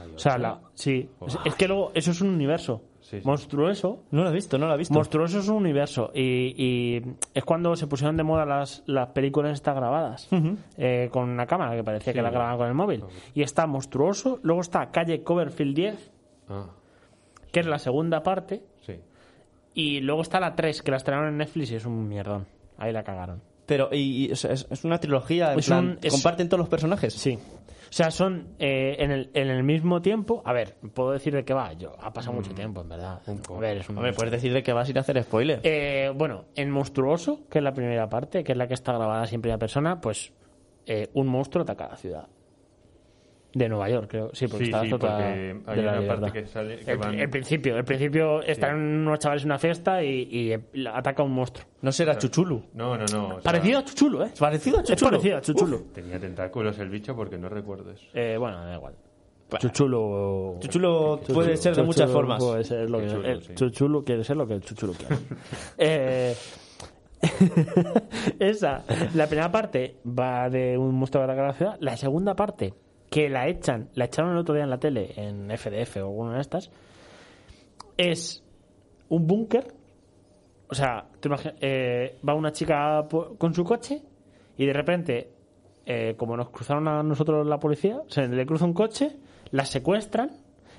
[0.00, 1.08] Hay O sea, la, sí.
[1.44, 2.82] Es que luego, eso es un universo.
[3.10, 3.26] Sí, sí.
[3.26, 4.04] Monstruoso.
[4.12, 4.94] No la he visto, no la he visto.
[4.94, 6.12] Monstruoso es un universo.
[6.14, 7.02] Y, y
[7.34, 10.28] es cuando se pusieron de moda las, las películas estas grabadas.
[10.76, 13.02] eh, con una cámara que parecía que la grababan con el móvil.
[13.34, 14.38] Y está Monstruoso.
[14.42, 16.12] Luego está Calle Coverfield 10,
[16.50, 16.66] Ah,
[17.52, 18.62] que es la segunda parte.
[18.82, 18.94] sí.
[19.74, 22.46] Y luego está la 3, que la estrenaron en Netflix y es un mierdón.
[22.78, 23.40] Ahí la cagaron.
[23.70, 26.48] Pero, y, y, o sea, es, es una trilogía, en Es plan, un- es- ¿comparten
[26.48, 27.14] todos los personajes?
[27.14, 27.38] Sí.
[27.38, 30.42] O sea, son eh, en, el, en el mismo tiempo.
[30.44, 31.72] A ver, puedo decir de qué va.
[31.74, 33.20] Yo, ha pasado mucho tiempo, en verdad.
[33.26, 33.96] A ver, es un.
[33.98, 35.60] Hombre, puedes decir de que vas a ir a hacer spoiler.
[35.62, 39.22] Eh, bueno, en Monstruoso, que es la primera parte, que es la que está grabada
[39.22, 40.32] así en primera persona, pues
[40.86, 42.26] eh, un monstruo ataca la ciudad.
[43.52, 44.30] De Nueva York, creo.
[44.32, 46.20] Sí, porque Sí, está sí, de hay la una libertad.
[46.20, 49.58] parte que sale que el, van- el principio, el principio están unos chavales en una
[49.58, 50.28] fiesta y,
[50.72, 51.66] y, ataca un monstruo.
[51.82, 52.62] No será Chuchulu.
[52.74, 53.26] No, no, no.
[53.28, 54.30] o sea, Parecido a Chuchulo, ¿eh?
[54.38, 55.10] Parecido a Es Chuchulu.
[55.10, 55.82] parecido a Chuchulo.
[55.92, 58.04] Tenía tentáculos el bicho porque no recuerdo eso.
[58.14, 58.94] Eh, bueno, da igual.
[59.58, 60.58] Chuchulo.
[60.60, 62.44] Chuchulo puede ser de muchas Chuchulo formas.
[62.44, 63.54] Puede ser lo que Chuchulo, el sí.
[63.56, 65.16] Chuchulo quiere ser lo que el Chuchulo quiere.
[65.76, 66.34] Eh,
[68.38, 68.82] esa,
[69.14, 71.76] la primera parte va de un monstruo ataca la ciudad.
[71.80, 72.74] La segunda parte,
[73.10, 76.34] que la echan, la echaron el otro día en la tele, en FDF o alguna
[76.36, 76.70] de estas,
[77.96, 78.42] es
[79.08, 79.66] un búnker.
[80.68, 83.06] O sea, tú imagi- eh, va una chica
[83.38, 84.02] con su coche
[84.56, 85.32] y de repente,
[85.84, 89.16] eh, como nos cruzaron a nosotros la policía, se le cruza un coche,
[89.50, 90.30] la secuestran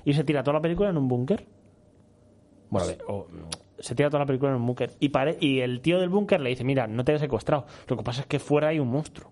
[0.04, 1.46] y se tira toda la película en un búnker.
[2.70, 3.26] Bueno, a ver, o,
[3.78, 4.92] se tira toda la película en un búnker.
[4.98, 7.66] Y, pare- y el tío del búnker le dice, mira, no te he secuestrado.
[7.88, 9.30] Lo que pasa es que fuera hay un monstruo.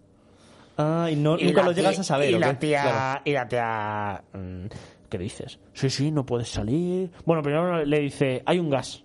[0.79, 2.31] Ah, y no, Y nunca la lo llegas a saber.
[2.31, 2.67] Y ¿o la qué?
[2.69, 3.21] tía, Claro.
[3.25, 4.67] y la tía mm,
[5.09, 5.59] ¿qué dices?
[5.75, 7.11] Sí, sí, no puedes salir.
[7.27, 9.05] Bueno, primero le dice, hay un gas.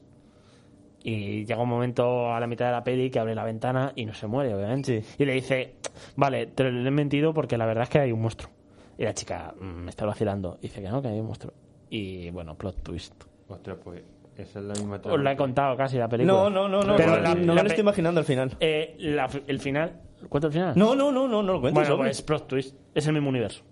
[1.04, 4.06] Y llega un momento a la mitad de la peli que abre la ventana y
[4.06, 5.02] no se muere, obviamente.
[5.04, 5.16] Sí.
[5.20, 5.76] Y le dice,
[6.16, 8.52] vale, te lo he mentido porque la verdad es que hay un monstruo.
[8.98, 10.58] Y la chica mm, me está vacilando.
[10.62, 11.54] Y dice que no, que hay un monstruo.
[11.90, 13.14] Y bueno, plot twist.
[13.48, 14.02] Ostras, pues
[14.38, 16.34] esa es la misma Os la he contado casi la película.
[16.34, 16.96] No, no, no, no.
[16.96, 18.52] Pero no, la- no la lo estoy imaginando al final.
[18.60, 20.02] eh, la- el final.
[20.30, 20.74] ¿Cuánto el final?
[20.76, 21.88] No, no, no, no, no lo cuentes.
[21.88, 22.76] Bueno, pues plot twist.
[22.94, 23.64] Es el mismo universo.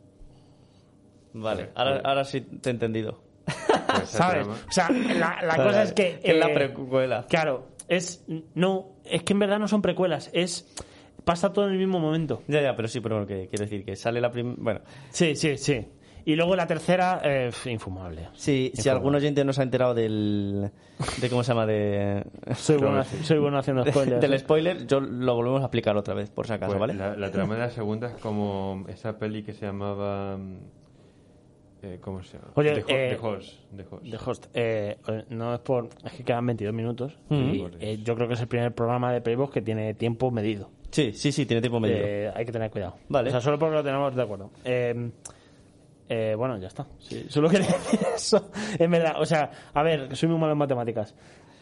[1.34, 3.22] Vale, ahora, ahora sí te he entendido.
[3.94, 4.44] Pues ¿Sabes?
[4.48, 6.20] trama- O sea, la, la cosa es que.
[6.24, 7.26] Que es la eh, precuela.
[7.30, 8.26] Claro, es.
[8.56, 10.32] No, es que en verdad no son precuelas.
[10.34, 10.68] Es.
[11.24, 12.42] Pasa todo en el mismo momento.
[12.48, 14.56] Ya, ya, pero sí, pero bueno, que quiero decir que sale la primera.
[14.60, 15.86] Bueno, Sí, sí, sí.
[16.26, 18.30] Y luego la tercera, eh, infumable.
[18.34, 20.72] si, si algún oyente no se ha enterado del.
[21.22, 21.66] de ¿Cómo se llama?
[21.66, 22.24] De.
[22.56, 24.22] Soy bueno, soy bueno haciendo spoilers.
[24.22, 26.94] del spoiler, yo lo volvemos a explicar otra vez, por si acaso, Pues ¿vale?
[26.94, 30.38] la, la trama de la segunda es como esa peli que se llamaba.
[30.38, 30.58] mm,
[31.82, 32.52] eh, ¿Cómo se llama?
[32.56, 34.04] Oye, The, Ho- eh, The Host, The Host.
[34.10, 34.46] The Host.
[34.54, 34.98] Eh,
[35.30, 35.90] no es por.
[36.06, 37.18] Es que quedan 22 minutos.
[37.28, 37.36] Mm.
[37.54, 40.70] Y eh, yo creo que es el primer programa de Playbox que tiene tiempo medido.
[40.92, 41.98] Sí, sí, sí, tiene tiempo medio.
[41.98, 42.96] Eh, hay que tener cuidado.
[43.10, 43.28] Vale.
[43.28, 44.52] O sea, solo porque lo tenemos de acuerdo.
[44.64, 45.12] Eh,
[46.14, 46.86] eh, bueno, ya está.
[47.00, 48.52] Sí, solo quería decir eso.
[48.78, 51.16] En verdad, o sea, a ver, soy muy malo en matemáticas.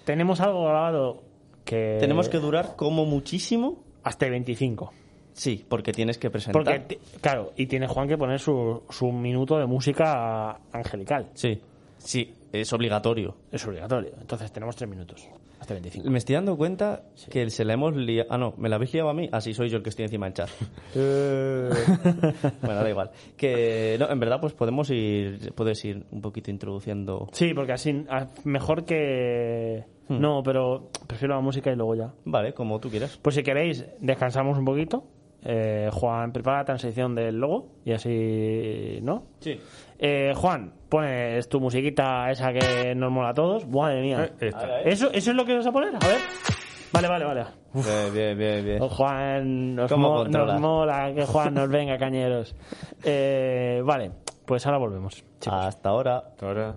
[0.03, 1.23] Tenemos algo grabado
[1.63, 1.97] que.
[1.99, 3.83] Tenemos que durar como muchísimo.
[4.03, 4.91] Hasta el 25.
[5.33, 6.63] Sí, porque tienes que presentar.
[6.63, 11.29] Porque, claro, y tiene Juan que poner su, su minuto de música angelical.
[11.35, 11.61] Sí,
[11.97, 13.37] sí, es obligatorio.
[13.51, 14.11] Es obligatorio.
[14.19, 15.29] Entonces tenemos tres minutos.
[15.61, 16.09] Hasta el 25.
[16.09, 18.27] Me estoy dando cuenta que se la hemos liado.
[18.31, 19.29] Ah, no, ¿me la habéis liado a mí?
[19.31, 20.49] Ah, sí, soy yo el que estoy encima del chat.
[22.61, 23.11] bueno, da igual.
[23.37, 27.29] Que, no, en verdad, pues podemos ir, puedes ir un poquito introduciendo.
[27.33, 28.05] Sí, porque así,
[28.43, 29.85] mejor que.
[30.09, 32.11] No, pero prefiero la música y luego ya.
[32.25, 33.19] Vale, como tú quieras.
[33.21, 35.03] Pues si queréis, descansamos un poquito.
[35.43, 39.23] Eh, Juan, prepara la transición del logo y así, ¿no?
[39.39, 39.59] Sí.
[39.97, 43.67] Eh, Juan, pones tu musiquita esa que nos mola a todos.
[43.67, 44.25] Madre mía.
[44.39, 44.81] Eh, esta.
[44.81, 45.95] ¿Eso, ¿Eso es lo que vas a poner?
[45.95, 46.19] A ver.
[46.93, 47.45] Vale, vale, vale.
[47.73, 48.81] Bien, bien, bien, bien.
[48.81, 52.55] Oh, Juan, nos, ¿Cómo mo- nos mola que Juan nos venga, cañeros.
[53.03, 54.11] Eh, vale,
[54.45, 55.15] pues ahora volvemos.
[55.15, 55.47] chicos.
[55.53, 56.17] Hasta ahora.
[56.17, 56.75] Hasta ahora.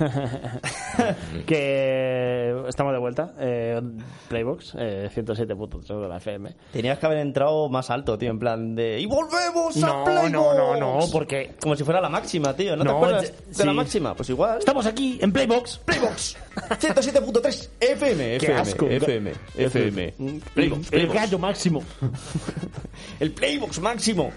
[1.46, 3.34] que estamos de vuelta.
[3.38, 3.80] Eh,
[4.28, 6.54] Playbox, eh, 107.3 de la FM.
[6.72, 9.00] Tenías que haber entrado más alto, tío, en plan de...
[9.00, 10.30] ¡Y volvemos No, a Playbox!
[10.30, 12.76] no, no, no, porque Como si fuera la máxima, tío.
[12.76, 14.14] ¿No, No, te acuerdas de la máxima?
[14.14, 14.58] Pues igual.
[14.58, 15.78] estamos aquí en Playbox.
[15.84, 16.36] Playbox
[16.80, 18.86] 107.3 FM, Qué FM, asco.
[18.86, 20.14] FM, FM.
[20.54, 21.14] Playbox, el Playbox.
[21.14, 21.82] gallo máximo.
[23.20, 24.30] El Playbox máximo.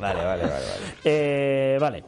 [0.00, 0.94] vale, vale, vale, vale.
[1.04, 2.04] Eh, vale.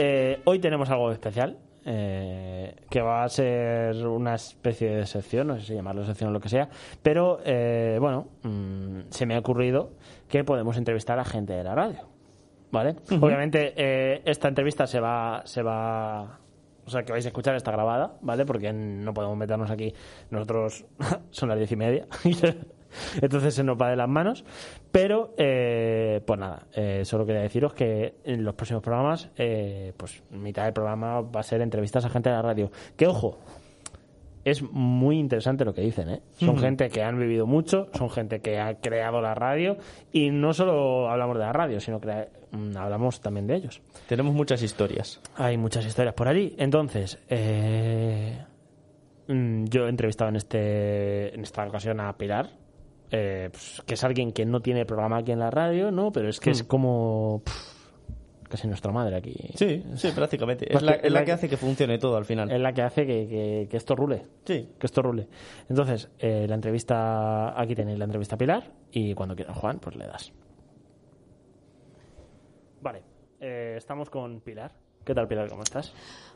[0.00, 1.58] Eh, hoy tenemos algo especial.
[1.84, 6.32] eh, que va a ser una especie de sección, no sé si llamarlo sección o
[6.32, 6.68] lo que sea,
[7.02, 9.92] pero eh, bueno, mm, se me ha ocurrido
[10.28, 12.08] que podemos entrevistar a gente de la radio,
[12.70, 12.96] ¿vale?
[13.20, 16.38] Obviamente eh, esta entrevista se va, se va,
[16.84, 18.44] o sea que vais a escuchar está grabada, ¿vale?
[18.44, 19.94] Porque no podemos meternos aquí,
[20.30, 20.84] nosotros
[21.30, 22.06] son las diez y media,
[23.20, 24.44] entonces se nos va de las manos,
[24.90, 30.22] pero eh, pues nada, eh, solo quería deciros que en los próximos programas, eh, pues
[30.30, 32.70] mitad del programa va a ser entrevistas a gente de la radio.
[32.96, 33.38] Que ojo,
[34.50, 36.22] es muy interesante lo que dicen, ¿eh?
[36.32, 39.76] Son gente que han vivido mucho, son gente que ha creado la radio
[40.12, 43.82] y no solo hablamos de la radio, sino que mm, hablamos también de ellos.
[44.06, 45.20] Tenemos muchas historias.
[45.36, 46.54] Hay muchas historias por allí.
[46.58, 48.38] Entonces, eh,
[49.26, 52.50] mm, yo he entrevistado en, este, en esta ocasión a Pilar,
[53.10, 56.12] eh, pues, que es alguien que no tiene programa aquí en la radio, ¿no?
[56.12, 59.34] Pero es que es como pff, casi nuestra madre aquí.
[59.54, 60.66] Sí, sí, prácticamente.
[60.66, 62.50] Pues Es la, que- es la la- que hace que funcione todo al final.
[62.50, 64.24] Es la que hace que, que- que esto rule.
[64.44, 64.68] Sí.
[64.78, 65.28] Que esto rule.
[65.68, 69.96] Entonces, eh, la entrevista, aquí tenéis la entrevista a Pilar y cuando quieras, Juan, pues
[69.96, 70.32] le das.
[72.80, 73.02] Vale,
[73.40, 74.72] eh, estamos con Pilar.
[75.04, 75.48] ¿Qué tal, Pilar?
[75.48, 75.92] ¿Cómo estás?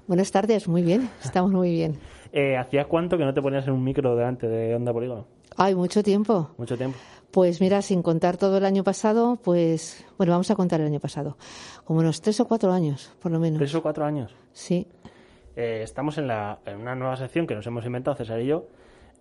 [0.06, 1.98] Buenas tardes, muy bien, estamos muy bien.
[2.34, 5.26] Eh, ¿Hacías cuánto que no te ponías en un micro delante de Onda Polígono?
[5.56, 6.50] Ay, mucho tiempo.
[6.58, 6.98] Mucho tiempo.
[7.30, 11.00] Pues mira, sin contar todo el año pasado, pues, bueno, vamos a contar el año
[11.00, 11.36] pasado.
[11.84, 13.58] Como unos tres o cuatro años, por lo menos.
[13.58, 14.34] ¿Tres o cuatro años?
[14.52, 14.86] Sí.
[15.56, 18.66] Eh, estamos en, la, en una nueva sección que nos hemos inventado, César y yo,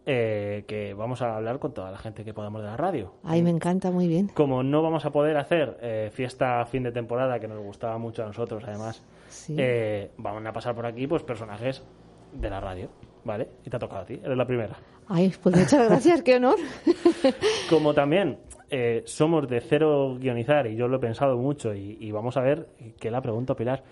[0.05, 3.13] eh, que vamos a hablar con toda la gente que podamos de la radio.
[3.23, 4.27] Ay, me encanta, muy bien.
[4.29, 8.23] Como no vamos a poder hacer eh, fiesta fin de temporada, que nos gustaba mucho
[8.23, 9.55] a nosotros, además, Sí.
[9.57, 11.81] eh, van a pasar por aquí pues personajes
[12.33, 12.89] de la radio,
[13.23, 13.47] ¿vale?
[13.65, 14.75] Y te ha tocado a ti, eres la primera.
[15.07, 16.55] Ay, pues muchas gracias, qué honor.
[17.69, 18.37] Como también
[18.69, 22.41] eh, somos de cero guionizar, y yo lo he pensado mucho, y, y vamos a
[22.41, 23.83] ver qué la pregunto a Pilar,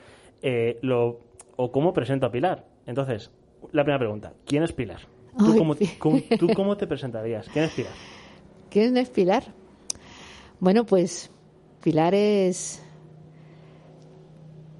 [0.41, 1.19] eh, lo,
[1.57, 2.65] o cómo presento a Pilar.
[2.85, 3.31] Entonces,
[3.73, 5.01] la primera pregunta, ¿quién es Pilar?
[5.37, 7.47] ¿Tú, Ay, cómo, Pi- cómo- ¿Tú cómo te presentarías?
[7.49, 7.93] ¿Quién es Pilar?
[8.69, 9.43] ¿Quién es Pilar?
[10.61, 11.29] Bueno, pues
[11.83, 12.83] Pilar es...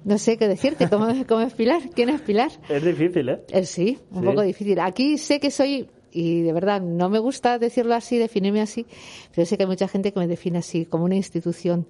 [0.04, 1.82] No sé qué decirte, ¿cómo, cómo es Pilar?
[1.94, 2.50] ¿Quién es Pilar?
[2.70, 3.42] Es difícil, ¿eh?
[3.52, 4.26] Eh, sí, un Sí.
[4.26, 4.80] poco difícil.
[4.80, 8.86] Aquí sé que soy, y de verdad no me gusta decirlo así, definirme así,
[9.34, 11.86] pero sé que hay mucha gente que me define así, como una institución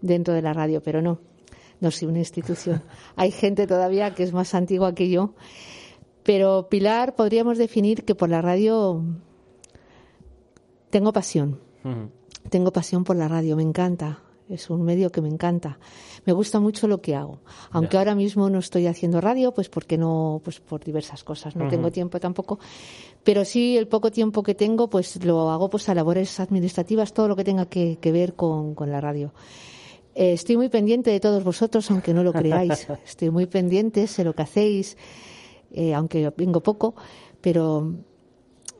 [0.00, 1.20] dentro de la radio, pero no,
[1.80, 2.82] no soy una institución.
[3.16, 5.34] hay gente todavía que es más antigua que yo,
[6.22, 9.02] pero Pilar podríamos definir que por la radio
[10.90, 11.60] tengo pasión.
[12.50, 14.20] Tengo pasión por la radio, me encanta.
[14.50, 15.78] Es un medio que me encanta.
[16.26, 17.38] Me gusta mucho lo que hago.
[17.70, 21.54] Aunque ahora mismo no estoy haciendo radio, pues porque no, pues por diversas cosas.
[21.54, 22.58] No tengo tiempo tampoco.
[23.22, 27.28] Pero sí, el poco tiempo que tengo, pues lo hago pues a labores administrativas, todo
[27.28, 29.32] lo que tenga que, que ver con, con la radio.
[30.14, 32.88] Eh, estoy muy pendiente de todos vosotros, aunque no lo creáis.
[33.06, 34.96] Estoy muy pendiente, sé lo que hacéis,
[35.72, 36.94] eh, aunque vengo poco,
[37.40, 37.94] pero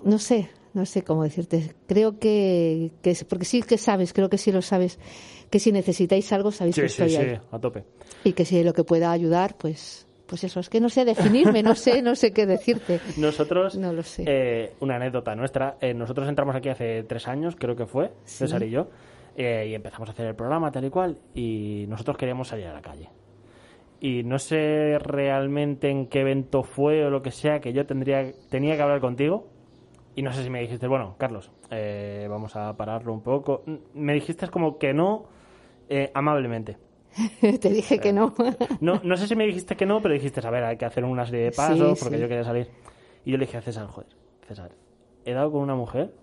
[0.03, 1.75] no sé, no sé cómo decirte.
[1.87, 4.99] Creo que, que porque sí que sabes, creo que sí lo sabes,
[5.51, 7.41] que si necesitáis algo sabéis que Sí, sí, estoy sí, ahí.
[7.51, 7.85] a tope.
[8.25, 11.63] Y que si lo que pueda ayudar, pues, pues eso, es que no sé definirme,
[11.63, 13.01] no sé, no sé qué decirte.
[13.17, 14.25] Nosotros, No lo sé.
[14.27, 18.39] eh, una anécdota nuestra, eh, nosotros entramos aquí hace tres años, creo que fue, Sí.
[18.39, 18.89] César y yo,
[19.37, 22.73] eh, y empezamos a hacer el programa tal y cual, y nosotros queríamos salir a
[22.73, 23.09] la calle.
[24.03, 28.33] Y no sé realmente en qué evento fue o lo que sea, que yo tendría,
[28.49, 29.47] tenía que hablar contigo,
[30.17, 33.63] y no sé si me dijiste, bueno, Carlos, eh, vamos a pararlo un poco.
[33.95, 35.27] Me dijiste como que no,
[35.91, 36.79] eh, amablemente.
[37.61, 38.33] Te dije que no.
[38.81, 41.05] No, no sé si me dijiste que no, pero dijiste, a ver, hay que hacer
[41.05, 42.23] una serie de pasos Sí, porque sí.
[42.23, 42.69] yo quería salir.
[43.25, 44.09] Y yo le dije a César, joder,
[44.49, 44.71] César,
[45.27, 46.15] he dado con una mujer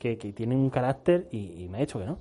[0.00, 2.18] que, que tiene un carácter y, y me ha dicho que no.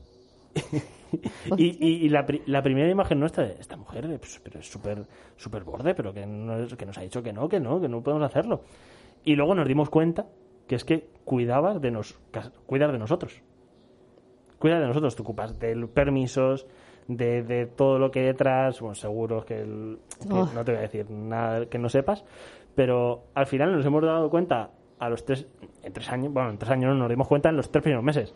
[1.58, 4.70] y y- y la, pri- la primera imagen nuestra de esta mujer, pues, pero es
[4.70, 5.06] súper
[5.38, 7.88] súper borde, pero que, no es- que nos ha dicho que no, que no, que
[7.90, 8.64] no podemos hacerlo.
[9.24, 10.28] Y luego nos dimos cuenta
[10.68, 12.14] que es que cuidabas de, nos,
[12.66, 13.42] cuidar de nosotros
[14.60, 16.66] cuida de nosotros, te ocupas de permisos,
[17.08, 20.50] de, de todo lo que hay detrás, bueno, seguros que, el- que Oh.
[20.54, 22.24] no te voy a decir nada que no sepas,
[22.74, 25.46] pero al final nos hemos dado cuenta a los tres,
[25.84, 28.34] en tres años, bueno, en tres años nos dimos cuenta en los tres primeros meses,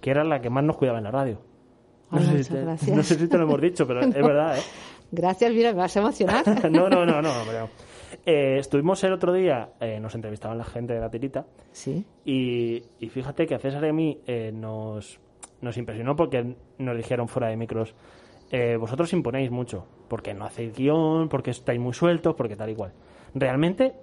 [0.00, 1.38] que era la que más nos cuidaba en la radio.
[2.10, 2.96] No, Ay, sé, muchas si te, gracias.
[2.96, 4.62] no sé si te lo hemos dicho, pero es verdad, ¿eh?
[5.10, 6.44] Gracias, mira, me vas a emocionar.
[6.70, 7.68] no, no, no, no, pero...
[8.24, 12.04] eh, estuvimos el otro día, eh, nos entrevistaban la gente de la tirita, Sí.
[12.24, 15.18] y, y fíjate que a César y a mí eh, nos,
[15.60, 17.94] nos impresionó porque nos dijeron fuera de micros,
[18.50, 22.74] eh, vosotros imponéis mucho, porque no hacéis guion, porque estáis muy sueltos, porque tal y
[22.74, 22.92] cual.
[23.34, 23.94] Realmente,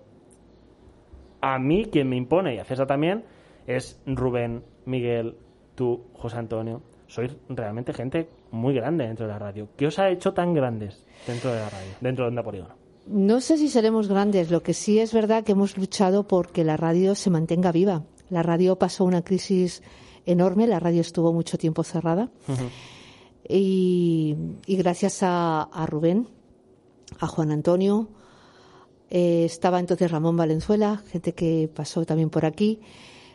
[1.42, 3.24] a mí quien me impone, y a César también,
[3.66, 5.36] es Rubén, Miguel,
[5.74, 6.82] tú, José Antonio.
[7.08, 9.70] Sois realmente gente muy grande dentro de la radio.
[9.78, 12.76] ¿Qué os ha hecho tan grandes dentro de la radio, dentro de Onda Polígono?
[13.08, 16.78] No sé si seremos grandes, lo que sí es verdad que hemos luchado porque la
[16.78, 18.04] radio se mantenga viva.
[18.30, 19.84] La radio pasó una crisis
[20.26, 22.30] enorme, la radio estuvo mucho tiempo cerrada.
[23.48, 24.36] Y,
[24.66, 26.28] y gracias a, a Rubén,
[27.20, 28.08] a Juan Antonio,
[29.10, 32.80] eh, estaba entonces Ramón Valenzuela, gente que pasó también por aquí,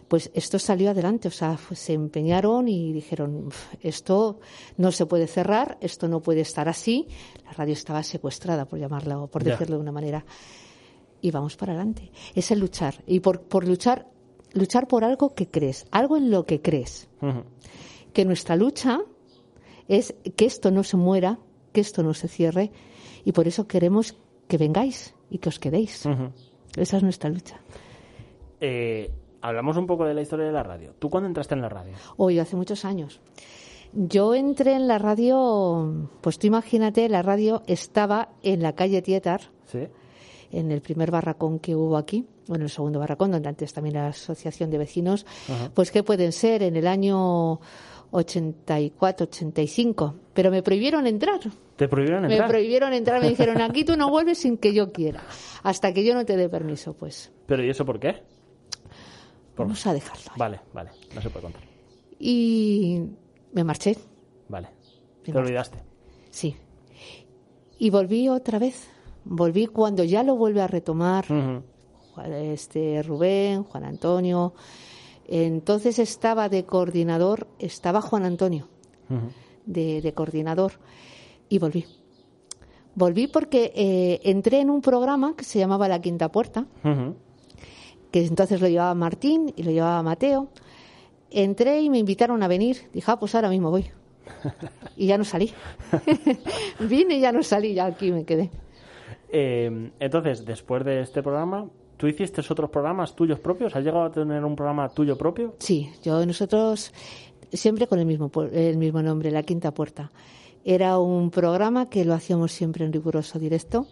[0.09, 4.40] pues esto salió adelante, o sea, pues se empeñaron y dijeron, "Uf, esto
[4.76, 7.07] no se puede cerrar, esto no puede estar así,
[7.44, 9.53] la radio estaba secuestrada, por llamarlo, por Ya.
[9.53, 10.24] decirlo de una manera,
[11.22, 12.11] y vamos para adelante.
[12.35, 14.09] Es el luchar, y por, por luchar,
[14.52, 17.08] luchar por algo que crees, algo en lo que crees
[18.12, 19.00] que nuestra lucha
[19.88, 21.38] es que esto no se muera,
[21.72, 22.70] que esto no se cierre,
[23.24, 24.16] y por eso queremos
[24.48, 26.06] que vengáis y que os quedéis.
[26.76, 27.60] Esa es nuestra lucha.
[28.60, 29.10] Eh,
[29.40, 30.94] hablamos un poco de la historia de la radio.
[30.98, 31.94] ¿Tú cuándo entraste en la radio?
[32.16, 33.20] Hoy, hace muchos años.
[33.92, 39.40] Yo entré en la radio, pues tú imagínate, la radio estaba en la calle Tietar,
[39.66, 39.86] Sí.
[40.50, 44.08] En el primer barracón que hubo aquí, bueno, el segundo barracón, donde antes también la
[44.08, 45.24] asociación de vecinos,
[45.74, 47.60] pues que pueden ser en el año
[48.12, 51.40] 84, 85, pero me prohibieron entrar.
[51.76, 52.48] ¿Te prohibieron Me entrar?
[52.50, 55.22] prohibieron entrar, me dijeron, aquí tú no vuelves sin que yo quiera,
[55.62, 58.22] hasta que yo no te dé permiso, pues ¿Pero y eso por qué?
[59.54, 60.24] Por- vamos a dejarlo.
[60.32, 60.38] ahí.
[60.38, 61.62] Vale, vale, no se puede contar.
[62.18, 63.00] Y
[63.52, 63.96] me marché,
[64.48, 64.68] Vale.
[65.22, 65.78] Te olvidaste.
[66.30, 66.56] sí.
[67.78, 68.90] Y volví otra vez,
[69.24, 71.24] volví cuando ya lo vuelve a retomar
[72.33, 74.54] este Rubén, Juan Antonio.
[75.26, 78.68] Entonces estaba de coordinador, estaba Juan Antonio
[79.66, 80.72] de, de coordinador
[81.48, 81.87] y volví.
[82.94, 86.66] Volví porque eh, entré en un programa que se llamaba La Quinta Puerta,
[88.11, 90.48] que entonces lo llevaba Martín y lo llevaba Mateo.
[91.30, 92.88] Entré y me invitaron a venir.
[92.92, 93.87] Dije, ah, pues ahora mismo voy.
[94.96, 95.52] Y ya no salí.
[96.80, 98.50] Vine y ya no salí, ya aquí me quedé.
[99.33, 101.66] Eh, entonces, después de este programa,
[101.97, 103.75] ¿tú hiciste otros programas tuyos propios?
[103.77, 105.55] ¿Has llegado a tener un programa tuyo propio?
[105.59, 106.93] Sí, yo nosotros
[107.53, 110.11] siempre con el mismo el mismo nombre, La Quinta Puerta.
[110.64, 113.87] Era un programa que lo hacíamos siempre en riguroso directo.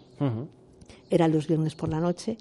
[1.09, 2.37] Era los viernes por la noche.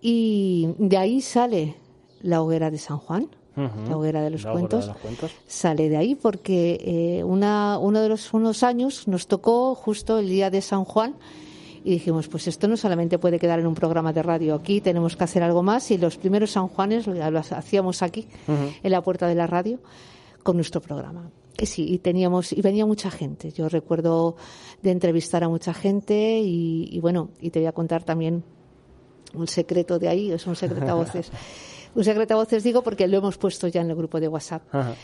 [0.00, 1.74] Y de ahí sale
[2.22, 4.86] la hoguera de San Juan, la hoguera de los La hoguera cuentos.
[4.86, 5.30] de los cuentos.
[5.46, 10.28] Sale de ahí porque eh, una, uno de los unos años nos tocó justo el
[10.28, 11.16] día de San Juan
[11.84, 15.16] y dijimos, pues esto no solamente puede quedar en un programa de radio aquí, tenemos
[15.16, 19.26] que hacer algo más y los primeros San Juanes lo, hacíamos aquí, en la puerta
[19.26, 19.78] de la radio,
[20.42, 21.30] con nuestro programa.
[21.58, 23.50] Y sí, y teníamos, y venía mucha gente.
[23.50, 24.36] Yo recuerdo
[24.82, 28.42] de entrevistar a mucha gente y, y bueno, y te voy a contar también
[29.34, 31.30] un secreto de ahí, es un secreto a voces.
[31.92, 34.62] Un secreto a voces digo porque lo hemos puesto ya en el grupo de WhatsApp.
[34.72, 34.94] Ajá.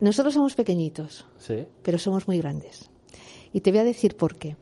[0.00, 1.66] Nosotros somos pequeñitos, Sí.
[1.82, 2.88] pero somos muy grandes.
[3.52, 4.56] Y te voy a decir por qué.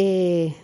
[0.00, 0.54] Eh,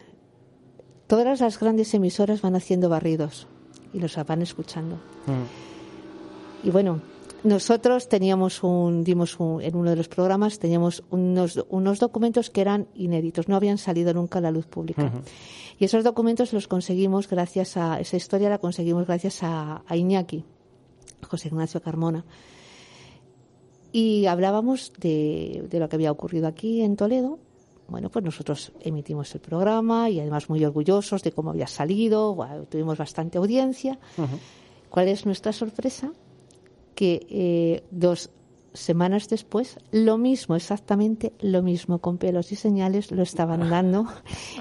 [1.09, 3.49] todas las grandes emisoras van haciendo barridos
[3.93, 4.95] y los van escuchando.
[5.27, 6.69] Ujú.
[6.69, 7.01] Y bueno,
[7.43, 12.61] nosotros teníamos un, dimos un- en uno de los programas, teníamos unos, unos documentos que
[12.61, 15.11] eran inéditos, no habían salido nunca a la luz pública.
[15.79, 20.45] Y esos documentos los conseguimos gracias a, esa historia la conseguimos gracias a, a Iñaki,
[21.29, 22.25] José Ignacio Carmona.
[23.93, 27.39] Y hablábamos de, de lo que había ocurrido aquí en Toledo.
[27.89, 32.37] Bueno, pues nosotros emitimos el programa y además muy orgullosos de cómo había salido,
[32.71, 33.99] tuvimos bastante audiencia.
[34.89, 36.11] ¿Cuál es nuestra sorpresa?
[36.95, 38.31] Que eh, dos
[38.73, 44.07] semanas después, lo mismo, exactamente lo mismo, con pelos y señales, lo estaban dando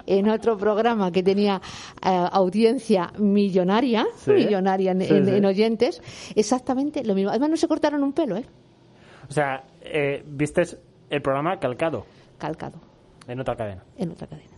[0.06, 1.62] en otro programa que tenía
[2.06, 4.32] eh, audiencia millonaria, Sí.
[4.32, 5.32] millonaria en, Sí, en- sí.
[5.32, 6.02] en oyentes,
[6.36, 7.30] exactamente lo mismo.
[7.32, 8.46] Además, no se cortaron un pelo, ¿eh?
[9.30, 10.78] O sea, eh, vistes
[11.10, 12.06] el programa calcado
[12.38, 12.80] Calcado
[13.28, 13.84] en otra cadena.
[13.98, 14.52] en otra cadena.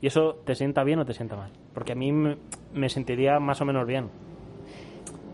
[0.00, 1.50] ¿Y eso te sienta bien o te sienta mal?
[1.74, 2.36] Porque a mí me,
[2.72, 4.08] me sentiría más o menos bien.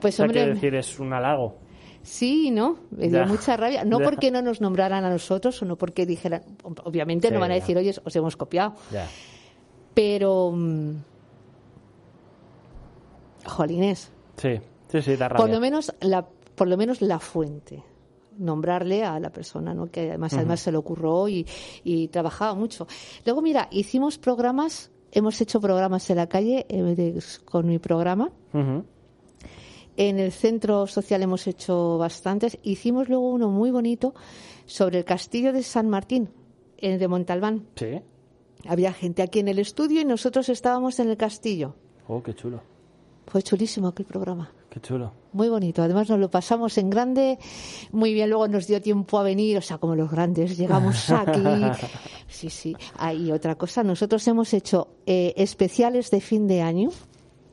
[0.00, 1.56] Pues, O sea, hombre, quiero decir, es un halago.
[2.02, 2.78] Sí, ¿no?
[2.90, 3.26] Me dio Ya.
[3.26, 3.84] mucha rabia.
[3.84, 4.04] No Ya.
[4.04, 6.42] porque no nos nombraran a nosotros o no porque dijeran.
[6.84, 7.60] Obviamente Sí, no van a ya.
[7.60, 8.74] decir, oye, os hemos copiado.
[9.94, 10.52] Pero.
[10.52, 10.94] mm,
[13.46, 14.10] Jolines.
[14.36, 15.44] Sí, sí, sí, da rabia.
[15.44, 17.82] Por lo menos la, por lo menos la fuente.
[18.38, 19.86] Nombrarle a la persona, ¿no?
[19.90, 21.46] Que además, además se le ocurrió y,
[21.84, 22.86] y trabajaba mucho.
[23.24, 28.30] Luego, mira, hicimos programas, hemos hecho programas en la calle eh, de- con mi programa.
[29.96, 32.58] En el centro social hemos hecho bastantes.
[32.62, 34.12] Hicimos luego uno muy bonito
[34.66, 36.30] sobre el castillo de San Martín,
[36.78, 37.66] en de Montalbán.
[37.76, 38.00] Sí.
[38.66, 41.74] Había gente aquí en el estudio y nosotros estábamos en el castillo.
[42.08, 42.60] Oh, qué chulo.
[43.26, 44.50] Fue chulísimo aquel programa.
[44.70, 45.12] Qué chulo.
[45.32, 45.82] Muy bonito.
[45.82, 47.38] Además nos lo pasamos en grande.
[47.92, 48.28] Muy bien.
[48.30, 49.58] Luego nos dio tiempo a venir.
[49.58, 50.56] O sea, como los grandes.
[50.56, 51.40] Llegamos aquí.
[52.28, 52.76] Sí, sí.
[52.96, 53.84] Ah, y otra cosa.
[53.84, 56.90] Nosotros hemos hecho eh, especiales de fin de año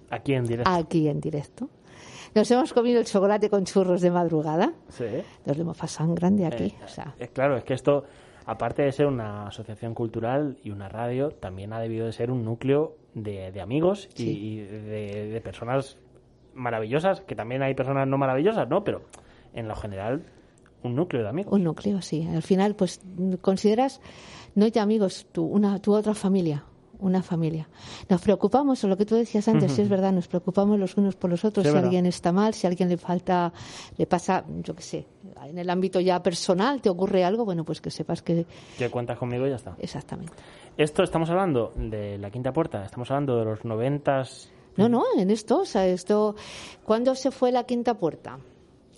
[0.10, 0.72] Aquí en directo.
[0.72, 1.70] aquí en directo.
[2.34, 4.74] Nos hemos comido el chocolate con churros de madrugada.
[4.90, 5.04] Sí.
[5.46, 6.64] Nos lo hemos pasado en grande aquí.
[6.64, 8.06] Eh, o sea, eh, claro, es que esto,
[8.46, 12.44] aparte de ser una asociación cultural y una radio, también ha debido de ser un
[12.46, 14.30] núcleo de, de amigos y- Sí.
[14.40, 15.98] y, de, de personas
[16.54, 18.84] maravillosas, que también hay personas no maravillosas, ¿no?
[18.84, 19.02] Pero
[19.54, 20.24] en lo general,
[20.84, 21.54] un núcleo de amigos.
[21.54, 22.28] un núcleo, sí.
[22.28, 23.02] Al final, pues
[23.42, 24.02] consideras,
[24.56, 26.64] no ya amigos, tu, una, tu otra familia.
[27.02, 27.68] Una familia.
[28.10, 31.16] Nos preocupamos, o lo que tú decías antes, sí es verdad, nos preocupamos los unos
[31.16, 31.64] por los otros.
[31.64, 31.88] Sí, si verdad.
[31.88, 33.52] alguien está mal, si a alguien le falta,
[33.98, 35.08] le pasa, yo qué sé,
[35.46, 38.46] en el ámbito ya personal te ocurre algo, bueno, pues que sepas que
[38.78, 39.76] Que cuentas conmigo y ya está.
[39.80, 40.34] exactamente.
[40.78, 44.50] Esto estamos hablando de la quinta puerta, estamos hablando de los noventas.
[44.78, 46.36] No, no, en esto, o sea, esto,
[46.86, 48.38] ¿cuándo se fue la quinta puerta?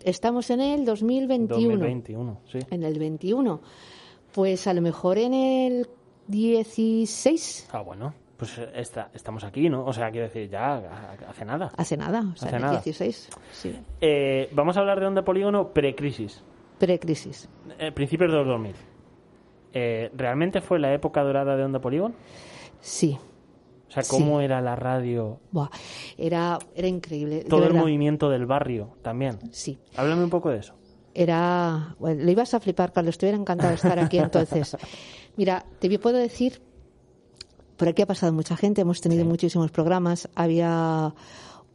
[0.04, 1.70] Estamos en el 2021.
[1.78, 2.60] 2021, sí.
[2.70, 3.62] En el 21.
[4.34, 5.88] Pues a lo mejor en el
[6.28, 9.86] 16, Ah, bueno, pues eh, está, estamos aquí, ¿no?
[9.86, 11.71] O sea, quiero decir, ya ha- hace nada.
[11.78, 12.74] hace nada, o sea, Hace en el nada.
[12.82, 16.41] 16, sí, Eh, vamos a hablar de onda polígono precrisis,
[16.80, 17.49] precrisis.
[17.80, 18.76] eh, principios de los 2000.
[19.74, 22.13] Eh, ¿Realmente fue la época dorada de onda polígono?
[22.80, 23.17] Sí,
[23.88, 24.09] O sea, Sí.
[24.09, 25.39] ¿cómo era la radio?
[25.51, 25.69] Buah,
[26.17, 27.43] era, era increíble.
[27.47, 29.38] Todo el movimiento del barrio también.
[29.51, 30.74] Sí, Háblame un poco de eso.
[31.14, 31.95] Era.
[31.99, 34.78] Bueno, le ibas a flipar, Carlos, estuviera encantado de estar aquí entonces.
[35.38, 36.61] Mira, te puedo decir,
[37.78, 40.30] por aquí ha pasado mucha gente, hemos tenido muchísimos programas.
[40.36, 41.14] Había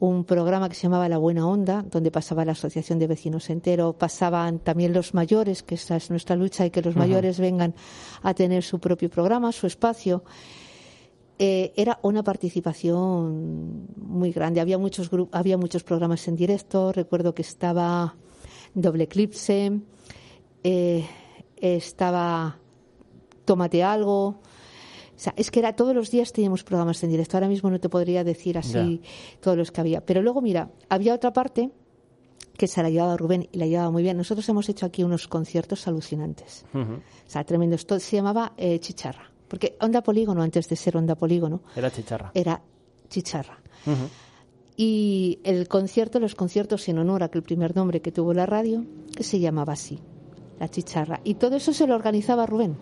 [0.00, 3.94] un programa que se llamaba La Buena Onda, donde pasaba la Asociación de Vecinos Entero,
[3.94, 7.74] pasaban también los mayores, que esa es nuestra lucha, y que los mayores vengan
[8.22, 10.22] a tener su propio programa, su espacio.
[11.40, 14.60] Eh, era una participación muy grande.
[14.60, 16.92] Había muchos había muchos programas en directo.
[16.92, 18.16] Recuerdo que estaba
[18.80, 19.80] Doble Eclipse,
[20.64, 21.06] eh,
[21.56, 22.58] estaba
[23.44, 24.26] Tómate algo.
[24.28, 27.36] O sea, es que era todos los días teníamos programas en directo.
[27.36, 29.02] Ahora mismo no te podría decir así
[29.40, 30.04] todos los que había.
[30.04, 31.70] Pero luego, mira, había otra parte
[32.56, 34.16] que se la llevaba Rubén y la llevaba muy bien.
[34.16, 36.64] Nosotros hemos hecho aquí unos conciertos alucinantes.
[36.72, 37.74] O sea, tremendo.
[37.74, 39.32] Esto se llamaba eh, Chicharra.
[39.48, 42.30] Porque Onda Polígono, antes de ser Onda Polígono, Era chicharra.
[42.34, 42.60] era
[43.08, 43.58] Chicharra.
[44.80, 48.84] Y el concierto, los conciertos en honor a aquel primer nombre que tuvo la radio,
[49.16, 49.98] que se llamaba así,
[50.60, 51.20] La Chicharra.
[51.24, 52.76] Y todo eso se lo organizaba Rubén.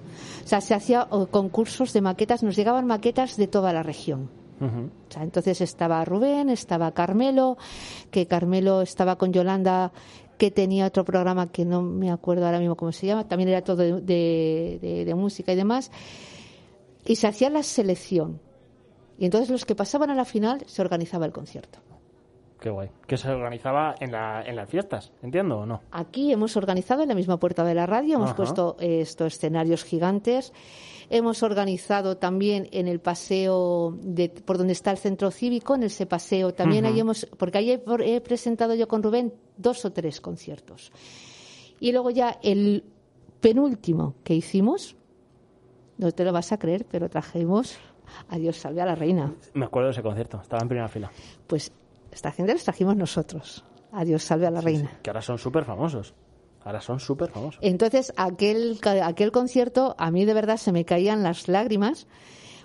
[0.44, 4.28] O sea, se hacía oh, concursos de maquetas, nos llegaban maquetas de toda la región.
[5.08, 7.56] O sea, entonces estaba Rubén, estaba Carmelo,
[8.10, 9.90] que Carmelo estaba con Yolanda,
[10.36, 13.62] que tenía otro programa que no me acuerdo ahora mismo cómo se llama, también era
[13.62, 15.90] todo de, de- de- de música y demás.
[17.06, 18.40] Y se hacía la selección.
[19.18, 21.78] Y entonces los que pasaban a la final se organizaba el concierto.
[22.60, 22.88] Qué guay.
[23.06, 25.82] Que se organizaba en, la, en las fiestas, ¿entiendo o no?
[25.90, 28.36] Aquí hemos organizado en la misma puerta de la radio, hemos Ajá.
[28.36, 30.52] puesto eh, estos escenarios gigantes.
[31.08, 36.06] Hemos organizado también en el paseo de, por donde está el centro cívico, en ese
[36.06, 40.20] paseo también ahí hemos, porque ahí he, he presentado yo con Rubén dos o tres
[40.20, 40.90] conciertos.
[41.78, 42.84] Y luego ya el
[43.40, 44.96] penúltimo que hicimos,
[45.98, 47.78] no te lo vas a creer, pero trajimos
[48.28, 49.34] a Dios salve a la reina.
[49.54, 51.10] Me acuerdo de ese concierto, estaba en primera fila.
[51.46, 51.72] Pues
[52.10, 53.64] esta gente los trajimos nosotros.
[53.92, 54.90] A Dios salve a la reina.
[55.02, 56.14] Que ahora son súper famosos.
[56.64, 57.60] Ahora son súper famosos.
[57.62, 62.08] Entonces, aquel, aquel concierto, a mí de verdad se me caían las lágrimas,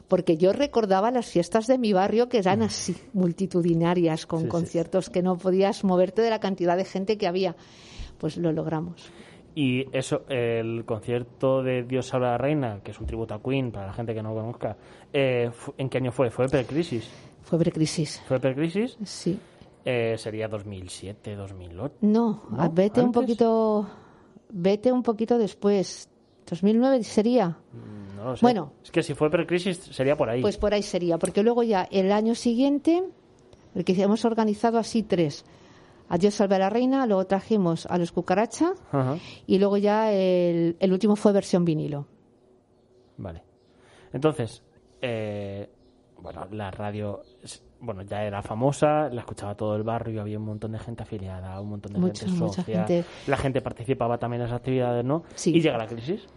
[0.08, 4.50] porque yo recordaba las fiestas de mi barrio que eran así, multitudinarias, con Sí, sí.
[4.50, 7.56] conciertos que no podías moverte de la cantidad de gente que había.
[8.18, 9.12] Pues lo logramos.
[9.54, 13.42] Y eso, el concierto de Dios salve a la reina, que es un tributo a
[13.42, 14.78] Queen, para la gente que no lo conozca,
[15.12, 16.30] eh, ¿en qué año fue?
[16.32, 17.10] ¿Fue precrisis?
[17.44, 18.22] Fue precrisis.
[18.28, 18.98] ¿Fue precrisis?
[19.04, 19.38] Sí.
[19.84, 21.96] Eh, sería 2007, 2008.
[22.02, 22.72] No, ¿No?
[22.72, 23.88] vete un poquito,
[24.50, 26.08] vete un poquito después.
[26.50, 27.50] 2009 sería.
[27.50, 28.46] Mm, No lo sé.
[28.46, 28.74] Bueno.
[28.84, 30.42] Es que si fue precrisis sería por ahí.
[30.42, 33.04] Pues por ahí sería, porque luego ya el año siguiente,
[33.76, 35.44] el que hemos organizado así tres.
[36.12, 39.18] Adiós salve a la reina, luego trajimos a los cucaracha Ajá.
[39.48, 42.06] y luego ya el, el último fue versión vinilo.
[43.18, 43.42] Vale.
[44.12, 44.62] Entonces,
[45.02, 45.70] eh,
[46.22, 47.22] bueno, la radio,
[47.80, 51.60] bueno, ya era famosa, la escuchaba todo el barrio, había un montón de gente afiliada,
[51.62, 53.06] un montón de Mucha, gente mucha socia, gente.
[53.28, 55.24] la gente participaba también en esas actividades, ¿no?
[55.36, 55.56] Sí.
[55.56, 56.28] Y llega la crisis.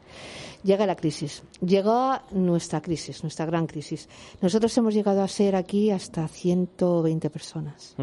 [0.62, 4.08] Llega la crisis, llega nuestra crisis, nuestra gran crisis.
[4.40, 7.94] Nosotros hemos llegado a ser aquí hasta 120 personas.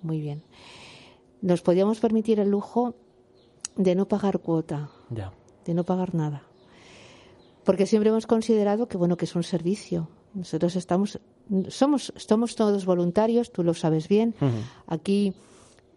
[0.00, 0.42] Muy bien.
[1.40, 2.94] Nos podíamos permitir el lujo
[3.76, 5.32] de no pagar cuota, Ya.
[5.64, 6.42] de no pagar nada.
[7.64, 10.08] Porque siempre hemos considerado que bueno, que es un servicio.
[10.34, 11.20] Nosotros estamos
[11.68, 14.34] somos somos todos voluntarios, tú lo sabes bien.
[14.86, 15.34] Aquí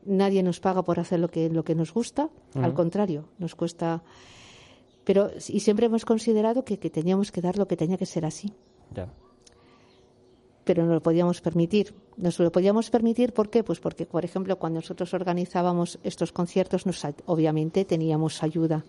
[0.06, 4.04] nadie nos paga por hacer lo que lo que nos gusta, al contrario, nos cuesta
[5.04, 8.24] pero y siempre hemos considerado que, que teníamos que dar lo que tenía que ser
[8.26, 8.54] así
[8.94, 9.10] Ya.
[10.64, 11.94] Pero no lo podíamos permitir.
[12.18, 13.64] Nos lo podíamos permitir, ¿por qué?
[13.64, 18.84] Pues porque, por ejemplo, cuando nosotros organizábamos estos conciertos, nos, obviamente teníamos ayuda.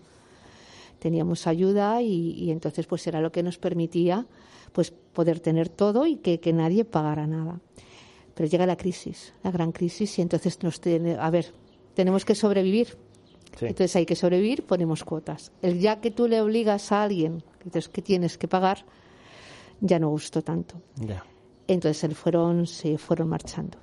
[0.99, 4.25] Teníamos ayuda y, y entonces pues era lo que nos permitía
[4.71, 7.59] pues poder tener todo y que, que nadie pagara nada.
[8.33, 11.53] Pero llega la crisis, la gran crisis, y entonces nos tiene, a ver,
[11.93, 12.97] tenemos que sobrevivir.
[13.59, 13.67] Sí.
[13.67, 15.51] Entonces hay que sobrevivir, ponemos cuotas.
[15.61, 18.83] El ya que tú le obligas a alguien entonces, que tienes que pagar,
[19.79, 20.81] ya no gustó tanto.
[20.97, 21.23] Ya.
[21.67, 23.77] Entonces se fueron, se fueron marchando.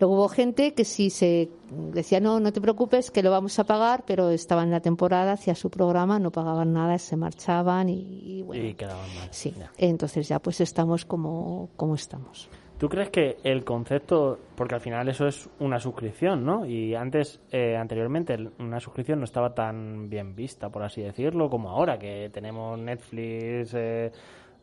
[0.00, 1.48] Luego hubo gente que sí se
[1.92, 5.32] decía, no, no te preocupes, que lo vamos a pagar, pero estaban en la temporada,
[5.32, 8.02] hacía su programa, no pagaban nada, se marchaban y,
[8.38, 8.64] y bueno.
[8.64, 9.28] Y quedaban mal.
[9.30, 9.70] Sí, Ya.
[9.78, 12.48] entonces ya pues estamos como, como estamos.
[12.78, 16.64] ¿Tú crees que el concepto, porque al final eso es una suscripción, ¿no?
[16.64, 21.70] Y antes, eh, anteriormente, una suscripción no estaba tan bien vista, por así decirlo, como
[21.70, 24.12] ahora, que tenemos Netflix, eh,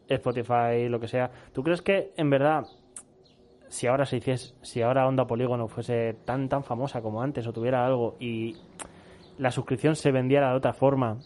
[0.08, 1.32] Spotify, lo que sea.
[1.54, 2.66] ¿Tú crees que, en verdad,
[3.68, 7.54] si ahora se hiciese, si ahora Onda Polígono fuese tan, tan famosa como antes, o
[7.54, 8.56] tuviera algo, y
[9.38, 11.20] la suscripción se vendiera de otra forma,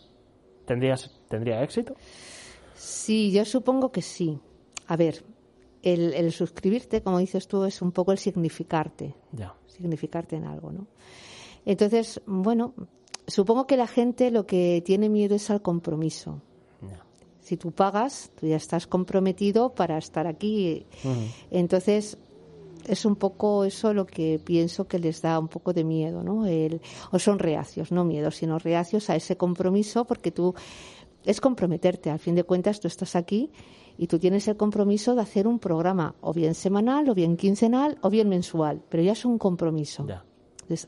[0.65, 1.95] ¿tendrías, ¿tendría éxito?
[2.73, 4.39] Sí, yo supongo que sí.
[4.87, 5.23] A ver,
[5.81, 9.15] el, el suscribirte, como dices tú, es un poco el significarte.
[9.31, 9.53] Ya.
[9.67, 10.87] significarte en algo, ¿no?
[11.65, 12.73] Entonces, bueno,
[13.27, 16.41] supongo que la gente lo que tiene miedo es al compromiso.
[17.49, 20.85] Si tú pagas, tú ya estás comprometido para estar aquí.
[21.49, 22.15] Entonces,
[22.87, 26.45] es un poco eso lo que pienso que les da un poco de miedo, ¿no?
[26.45, 26.79] El,
[27.11, 30.53] o son reacios, no miedo, sino reacios a ese compromiso porque tú
[31.25, 32.11] es comprometerte.
[32.11, 33.49] Al fin de cuentas, tú estás aquí
[33.97, 37.97] y tú tienes el compromiso de hacer un programa, o bien semanal, o bien quincenal,
[38.03, 40.05] o bien mensual, pero ya es un compromiso.
[40.07, 40.23] Ya.
[40.61, 40.87] Entonces,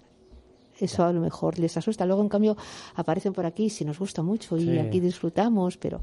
[0.80, 2.06] eso a lo mejor les asusta.
[2.06, 2.56] Luego, en cambio,
[2.94, 4.78] aparecen por aquí si nos gusta mucho y Sí.
[4.78, 6.02] aquí disfrutamos, pero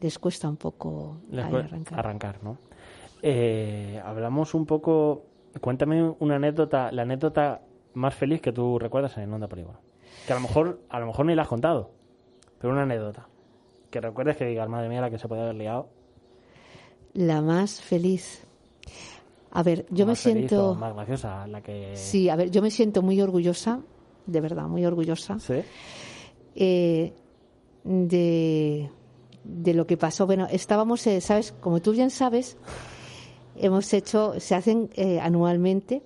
[0.00, 1.98] les cuesta un poco Les arrancar.
[1.98, 2.58] arrancar, ¿no?
[3.22, 5.24] Eh, hablamos un poco.
[5.60, 7.62] Cuéntame una anécdota, la anécdota
[7.94, 9.78] más feliz que tú recuerdas en Onda Polígono.
[10.26, 11.90] Que a lo mejor, a lo mejor ni la has contado,
[12.58, 13.28] pero una anécdota.
[13.90, 15.88] Que recuerdes que digas, madre mía, la que se puede haber liado.
[17.12, 18.44] La más feliz.
[19.52, 20.70] A ver, yo me más feliz siento.
[20.70, 21.92] o más graciosa, la que.
[21.94, 23.80] Sí, a ver, yo me siento muy orgullosa,
[24.26, 25.38] de verdad, muy orgullosa.
[25.38, 25.62] Sí.
[26.56, 27.12] eh,
[27.84, 28.90] de,
[29.64, 30.26] de lo que pasó.
[30.26, 31.52] Bueno, estábamos, eh, ¿sabes?
[31.60, 32.56] Como tú bien sabes,
[33.56, 36.02] hemos hecho, se hacen eh, anualmente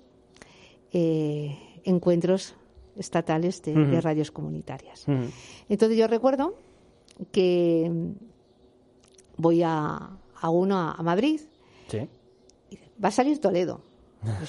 [0.91, 2.55] eh, encuentros
[2.97, 5.05] estatales de, de radios comunitarias.
[5.69, 6.55] Entonces yo recuerdo
[7.31, 7.91] que
[9.37, 10.09] voy a,
[10.41, 11.41] a uno a, a Madrid,
[11.87, 11.99] Sí.
[13.03, 13.81] va a salir Toledo.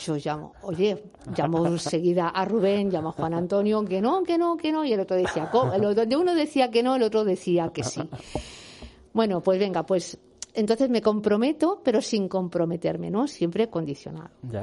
[0.05, 1.05] Yo llamo, oye,
[1.37, 4.93] llamo enseguida a Rubén, llamo a Juan Antonio, que no, que no, que no, y
[4.93, 5.73] el otro decía, ¿cómo?
[5.73, 8.01] El- donde uno decía que no, el otro decía que sí.
[9.13, 10.19] Bueno, pues venga, pues
[10.55, 13.27] entonces me comprometo, pero sin comprometerme, ¿no?
[13.27, 14.31] Siempre condicionado.
[14.43, 14.63] Ya.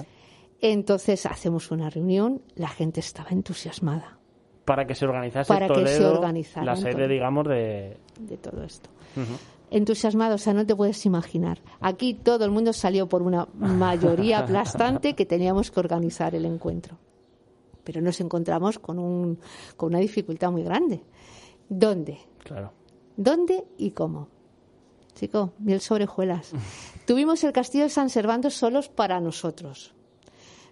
[0.59, 4.17] Entonces hacemos una reunión, la gente estaba entusiasmada
[4.65, 7.97] Para que se organizase Para que Toledo, se organizara la sede, digamos, de.
[8.19, 8.89] de todo esto.
[9.15, 9.37] Ujú.
[9.69, 11.59] entusiasmado, o sea, no te puedes imaginar.
[11.79, 16.97] Aquí todo el mundo salió por una mayoría aplastante que teníamos que organizar el encuentro.
[17.83, 19.39] Pero nos encontramos con, un,
[19.77, 21.01] con una dificultad muy grande.
[21.69, 22.17] ¿Dónde?
[22.43, 22.73] Claro.
[23.15, 24.27] ¿Dónde y cómo?
[25.17, 26.51] Chico, miel sobre hojuelas.
[27.05, 29.93] Tuvimos el castillo de San Servando solos para nosotros.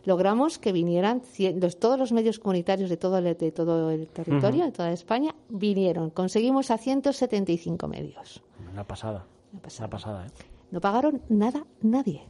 [0.05, 4.07] Logramos que vinieran cien- los- todos los medios comunitarios de todo el, de todo el
[4.07, 6.11] territorio, de toda España, vinieron.
[6.11, 8.43] Conseguimos a 175 medios.
[8.71, 9.25] Una pasada.
[9.51, 9.87] Una pasada.
[9.87, 10.29] Una pasada, ¿eh?
[10.69, 12.23] No pagaron nada nadie.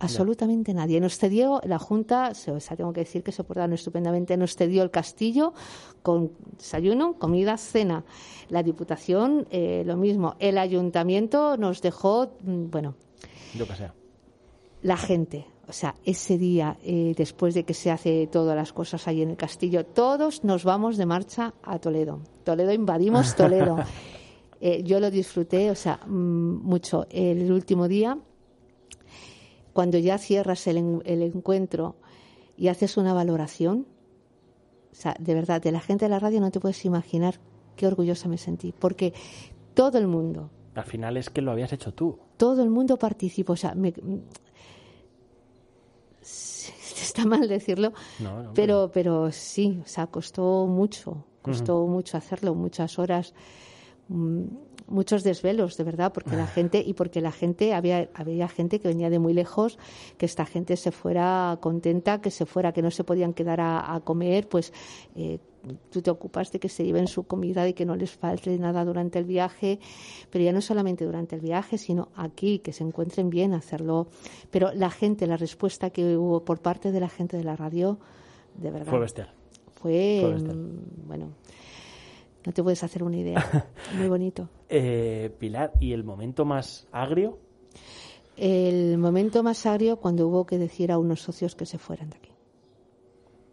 [0.00, 0.98] Absolutamente nadie.
[0.98, 4.82] Nos cedió, la Junta, o sea, tengo que decir que se portaron estupendamente, nos cedió
[4.82, 5.52] el castillo
[6.02, 8.04] con desayuno, comida, cena.
[8.48, 10.36] La Diputación, eh, lo mismo.
[10.38, 12.94] El Ayuntamiento nos dejó, mm, bueno,
[13.54, 13.90] Yo que sé.
[14.82, 15.46] la gente.
[15.68, 19.30] O sea, ese día, eh, después de que se hace todas las cosas ahí en
[19.30, 22.20] el castillo, todos nos vamos de marcha a Toledo.
[22.42, 23.76] Toledo, invadimos Toledo.
[24.62, 27.06] Eh, yo lo disfruté, o sea, mm, mucho.
[27.08, 28.18] El último día
[29.72, 31.96] cuando ya cierras el, el encuentro
[32.56, 33.86] y haces una valoración,
[34.92, 37.40] o sea, de verdad, de la gente de la radio no te puedes imaginar
[37.76, 39.12] qué orgullosa me sentí, porque
[39.74, 42.18] todo el mundo, Al final es que lo habías hecho tú.
[42.36, 43.94] todo el mundo participó, o sea, me-
[46.22, 52.54] está mal decirlo, No, no, pero, pero sí, o sea, costó mucho, costó mucho hacerlo,
[52.54, 53.34] muchas horas,
[54.88, 58.88] muchos desvelos, de verdad, porque la gente, y porque la gente, había, había gente que
[58.88, 59.78] venía de muy lejos,
[60.18, 63.94] que esta gente se fuera contenta, que se fuera, que no se podían quedar a,
[63.94, 64.72] a comer, pues
[65.14, 65.38] eh,
[65.90, 68.84] tú te ocupas de que se lleven su comida y que no les falte nada
[68.84, 69.78] durante el viaje,
[70.30, 74.08] pero ya no solamente durante el viaje, sino aquí, que se encuentren bien, hacerlo.
[74.50, 77.98] Pero la gente, la respuesta que hubo por parte de la gente de la radio,
[78.56, 79.30] de verdad, Fue bestial.
[79.74, 80.56] fue, Fue bestial.
[80.56, 81.28] mm, bueno,
[82.46, 83.44] no te puedes hacer una idea.
[83.98, 84.48] Muy bonito.
[84.68, 87.38] Eh, Pilar, ¿y el momento más agrio?
[88.36, 92.16] El momento más agrio cuando hubo que decir a unos socios que se fueran de
[92.16, 92.32] aquí.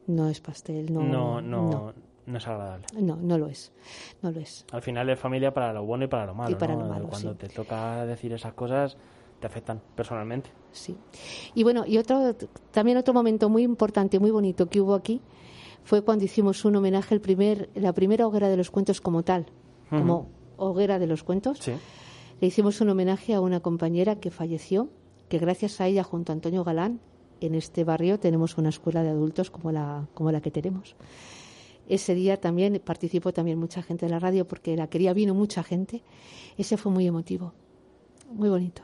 [0.07, 1.01] No es pastel, no.
[1.03, 1.93] No, no, No,
[2.25, 2.85] no, es agradable.
[3.01, 3.73] no, no lo es.
[4.21, 4.65] No lo es.
[4.71, 6.51] Al final es familia para lo bueno y para lo malo.
[6.51, 6.83] Y para ¿no?
[6.83, 7.37] lo malo, Cuando sí.
[7.37, 8.95] te toca decir esas cosas,
[9.41, 10.49] te afectan personalmente.
[10.71, 10.95] Sí.
[11.53, 12.33] Y bueno, y otro,
[12.71, 15.21] también otro momento muy importante, muy bonito que hubo aquí
[15.87, 19.45] fue cuando hicimos un homenaje, el primer, la primera hoguera de los cuentos como tal,
[19.89, 20.27] como
[20.57, 21.59] hoguera de los cuentos.
[21.59, 21.71] Sí.
[22.41, 24.89] Le hicimos un homenaje a una compañera que falleció,
[25.29, 26.99] que gracias a ella, junto a Antonio Galán,
[27.39, 30.97] en este barrio tenemos una escuela de adultos como la, como la que tenemos.
[31.87, 35.63] Ese día también participó también mucha gente de la radio porque la quería, vino mucha
[35.63, 36.03] gente.
[36.57, 37.53] Ese fue muy emotivo,
[38.29, 38.81] muy bonito.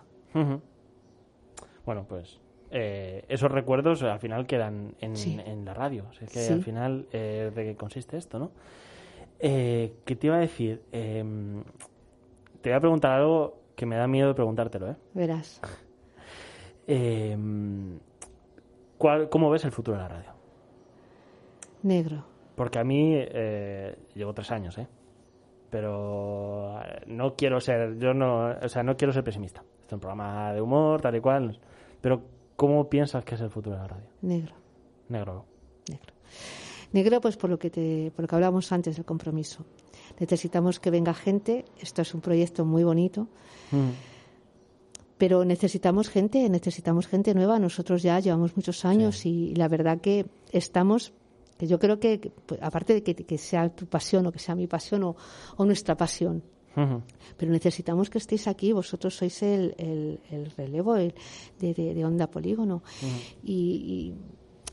[1.86, 2.40] Bueno, pues
[2.74, 5.40] eh, esos recuerdos eh, al final quedan en, Sí.
[5.46, 6.06] en la radio.
[6.10, 6.52] O sea, es que Sí.
[6.54, 8.52] al final eh, de qué consiste esto, ¿no?
[9.40, 10.82] Eh, ¿Qué te iba a decir?
[10.92, 11.24] Eh,
[12.62, 14.96] te voy a preguntar algo que me da miedo de preguntártelo, ¿eh?
[15.14, 15.62] Verás.
[16.88, 17.38] Eh,
[18.98, 20.32] ¿cuál- ¿Cómo ves el futuro de la radio?
[21.84, 22.26] Negro.
[22.56, 24.88] Porque a mí eh, llevo tres años, ¿eh?
[25.70, 29.62] Pero eh, no quiero ser, yo no, o sea, no quiero ser pesimista.
[29.82, 31.60] Esto es un programa de humor, tal y cual.
[32.00, 32.22] Pero
[32.64, 34.08] ¿cómo piensas que es el futuro de la radio?
[34.22, 34.56] Negro.
[35.10, 35.46] Negro.
[35.90, 36.14] Negro.
[36.94, 39.66] Negro, pues por lo que te, por lo que hablábamos antes del compromiso.
[40.18, 41.66] Necesitamos que venga gente.
[41.82, 43.28] Esto es un proyecto muy bonito,
[45.18, 47.60] pero necesitamos gente, necesitamos gente nueva.
[47.60, 51.12] Nosotros ya llevamos muchos años y la verdad que estamos,
[51.58, 54.56] que yo creo que, pues, aparte de que, que sea tu pasión o que sea
[54.56, 55.18] mi pasión o,
[55.58, 56.42] o nuestra pasión,
[57.38, 58.72] Pero necesitamos que estéis aquí.
[58.74, 61.14] Vosotros sois el, el- el relevo el-
[61.60, 62.82] de, de- de Onda Polígono
[63.44, 64.14] y,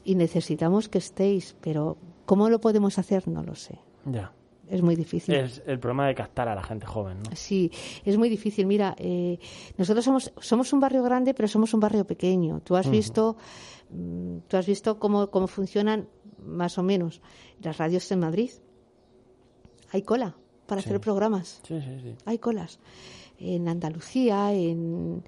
[0.05, 3.29] y- y necesitamos que estéis, pero ¿cómo lo podemos hacer?
[3.29, 3.79] No lo sé.
[4.07, 4.33] Ya.
[4.69, 5.35] Es muy difícil.
[5.35, 7.35] Es el problema de captar a la gente joven, ¿no?
[7.35, 7.73] Sí,
[8.05, 8.67] es muy difícil.
[8.67, 9.37] Mira, eh,
[9.77, 12.61] nosotros somos, somos un barrio grande, pero somos un barrio pequeño.
[12.61, 13.37] Tú has visto,
[13.91, 17.21] mm, tú has visto cómo, cómo funcionan más o menos
[17.61, 18.51] las radios en Madrid.
[19.91, 20.37] Hay cola
[20.71, 21.61] para hacer programas.
[21.67, 22.15] Sí, sí, sí.
[22.25, 22.79] Hay colas
[23.39, 25.23] en Andalucía, en,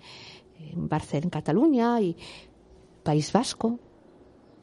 [0.58, 2.16] en Barcelona, en Cataluña y
[3.02, 3.78] País Vasco.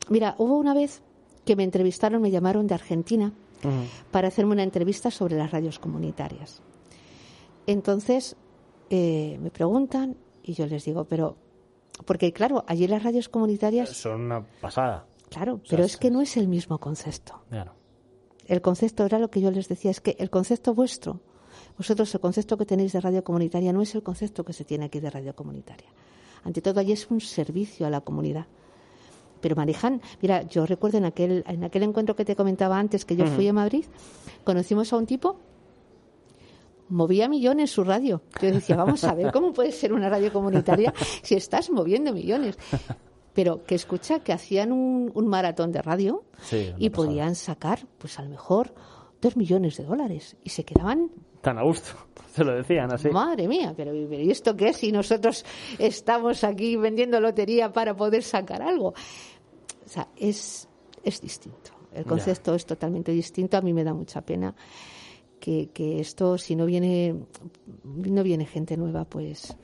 [0.09, 1.01] Mira, hubo una vez
[1.45, 3.33] que me entrevistaron, me llamaron de Argentina
[4.11, 6.61] para hacerme una entrevista sobre las radios comunitarias.
[7.67, 8.35] Entonces
[8.89, 11.35] eh, me preguntan y yo les digo, pero
[12.05, 15.05] porque claro, allí las radios comunitarias, Son una pasada.
[15.29, 17.41] claro, pero es que no es el mismo concepto.
[17.49, 17.73] Claro.
[18.49, 21.21] El concepto era lo que yo les decía, es que el concepto vuestro,
[21.77, 24.85] vosotros el concepto que tenéis de radio comunitaria no es el concepto que se tiene
[24.85, 25.87] aquí de radio comunitaria.
[26.43, 28.47] Ante todo, allí es un servicio a la comunidad.
[29.39, 33.15] Pero manejan, mira, yo recuerdo en aquel, en aquel encuentro que te comentaba antes que
[33.15, 33.85] yo fui a Madrid,
[34.43, 35.37] conocimos a un tipo,
[36.89, 38.23] movía millones su radio.
[38.41, 40.91] Yo decía, vamos a ver, ¿cómo puede ser una radio comunitaria
[41.21, 42.57] si estás moviendo millones?
[43.39, 47.07] Pero que escucha que hacían un, un maratón de radio Sí, y pasada.
[47.07, 48.73] podían sacar, pues a lo mejor,
[49.21, 50.35] dos millones de dólares.
[50.43, 51.09] Y se quedaban,
[51.41, 51.91] Tan a gusto.
[52.35, 53.07] Se lo decían así.
[53.09, 54.77] madre mía, pero, pero ¿y esto qué es?
[54.77, 55.45] Si nosotros
[55.77, 58.89] estamos aquí vendiendo lotería para poder sacar algo.
[58.89, 60.67] O sea, es,
[61.03, 61.71] es distinto.
[61.93, 62.09] El Ya.
[62.09, 63.55] concepto es totalmente distinto.
[63.55, 64.53] A mí me da mucha pena
[65.39, 67.15] que, que esto, si no viene,
[67.85, 69.55] no viene gente nueva, pues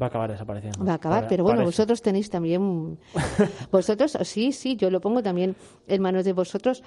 [0.00, 0.84] Va a acabar desapareciendo.
[0.84, 1.26] va a acabar.
[1.28, 1.68] Pero bueno, parece.
[1.68, 2.98] vosotros tenéis también,
[3.72, 6.82] vosotros, sí, sí, yo lo pongo también en manos de vosotros.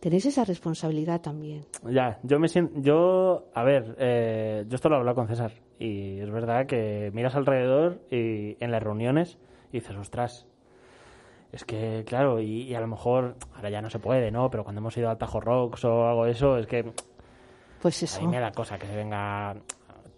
[0.00, 1.64] Tenéis esa responsabilidad también.
[1.90, 2.80] Ya, yo me siento.
[2.80, 5.52] Yo, a ver, eh, yo esto lo he hablado con César.
[5.80, 9.38] Y es verdad que miras alrededor y en las reuniones
[9.72, 10.46] y dices, ostras.
[11.50, 14.50] Es que, claro, y, y a lo mejor, ahora ya no se puede, ¿no?
[14.50, 16.92] Pero cuando hemos ido al Tajo Rocks o algo de eso, es que
[17.80, 18.20] Pues a eso.
[18.20, 19.56] mí me da cosa que se venga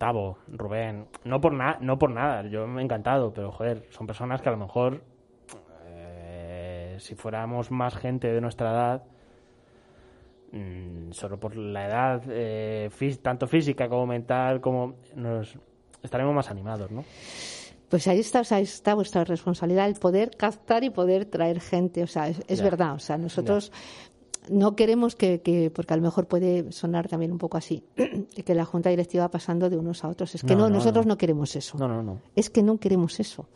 [0.00, 4.06] Gustavo, Rubén, no por, na- no por nada, yo me he encantado, pero joder, son
[4.06, 5.02] personas que a lo mejor,
[5.88, 9.02] eh, si fuéramos más gente de nuestra edad,
[10.52, 15.58] mm, solo por la edad, eh, fí- tanto física como mental, como nos
[16.02, 17.04] estaremos más animados, ¿no?
[17.90, 21.60] Pues ahí está, o sea, ahí está vuestra responsabilidad, el poder captar y poder traer
[21.60, 22.02] gente.
[22.04, 22.94] O sea, es, verdad.
[22.94, 23.70] O sea, nosotros
[24.48, 27.84] no queremos que, que- porque a lo mejor puede sonar también un poco así,
[28.44, 30.34] que la junta directiva va pasando de unos a otros.
[30.34, 31.14] Es que No, no, no, nosotros no.
[31.14, 31.76] no queremos eso.
[31.78, 32.20] No, no, no.
[32.34, 33.46] Es que no queremos eso.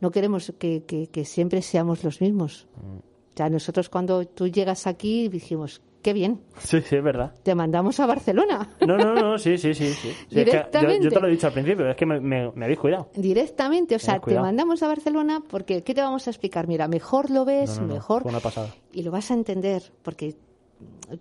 [0.00, 2.66] No queremos que, que- que siempre seamos los mismos.
[2.76, 2.96] Mm.
[2.98, 7.32] O sea, nosotros cuando tú llegas aquí dijimos, qué bien, Sí, sí, es verdad.
[7.42, 8.68] te mandamos a Barcelona.
[8.86, 9.86] No, no, no, sí, sí, sí.
[9.94, 9.94] sí.
[9.94, 11.04] Sí, es que yo- Directamente.
[11.04, 13.08] yo, te lo he dicho al principio, es que me, me- me habéis cuidado.
[13.14, 16.66] Directamente, o sea, te mandamos a Barcelona porque, ¿qué te vamos a explicar?
[16.68, 18.22] Mira, mejor lo ves, No, no, no, mejor...
[18.22, 18.68] fue una pasada.
[18.92, 20.34] y lo vas a entender porque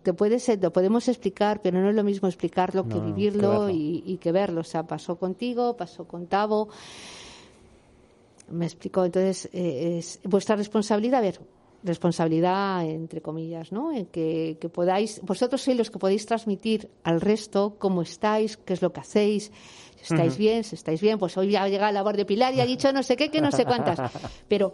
[0.03, 3.11] te puedes lo podemos explicar pero no es lo mismo explicarlo que No, no, que
[3.13, 6.69] vivirlo y, y que verlo o sea pasó contigo pasó con Tavo
[8.49, 11.39] me explico entonces eh, es vuestra responsabilidad a ver
[11.83, 17.21] responsabilidad entre comillas no en que, que podáis vosotros sois los que podéis transmitir al
[17.21, 19.51] resto cómo estáis qué es lo que hacéis
[19.97, 22.53] si estáis bien si estáis bien pues hoy ya ha llegado la voz de Pilar
[22.53, 23.99] y ha dicho no sé qué que no sé cuántas
[24.47, 24.73] pero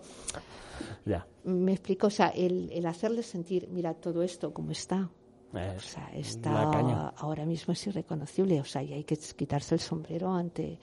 [1.05, 1.26] Ya.
[1.45, 5.10] me explico, o sea, el, el hacerles sentir, mira, todo esto como está.
[5.53, 6.70] O sea, está
[7.16, 10.78] ahora mismo es irreconocible, o sea, y hay que quitarse el sombrero ante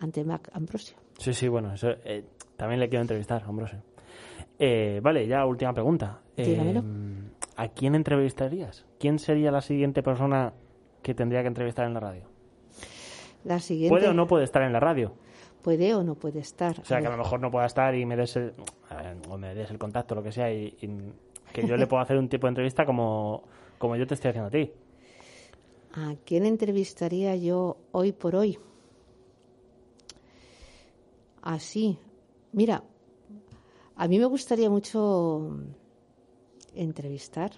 [0.00, 0.96] ante Mac Ambrosio.
[1.18, 2.24] Sí, sí, bueno, eso, eh,
[2.56, 3.82] también le quiero entrevistar, Ambrosio.
[4.58, 6.20] Eh, vale, ya última pregunta.
[6.36, 6.82] Eh.
[7.56, 8.84] ¿A quién entrevistarías?
[8.98, 10.52] ¿Quién sería la siguiente persona
[11.02, 12.24] que tendría que entrevistar en la radio?
[13.44, 15.14] La siguiente ¿Puede o no puede estar en la radio?
[15.62, 16.78] puede o no puede estar.
[16.78, 18.50] O sea, A que a ver, lo mejor no pueda estar y me des el,
[18.90, 20.88] eh, o me des el contacto, lo que sea, y, y
[21.52, 23.42] que yo le puedo hacer un tipo de entrevista como,
[23.76, 24.70] como yo te estoy haciendo a ti.
[25.94, 28.60] ¿A quién entrevistaría yo hoy por hoy?
[31.42, 31.98] Así.
[32.52, 32.84] Mira,
[33.96, 35.58] a mí me gustaría mucho
[36.74, 37.52] entrevistar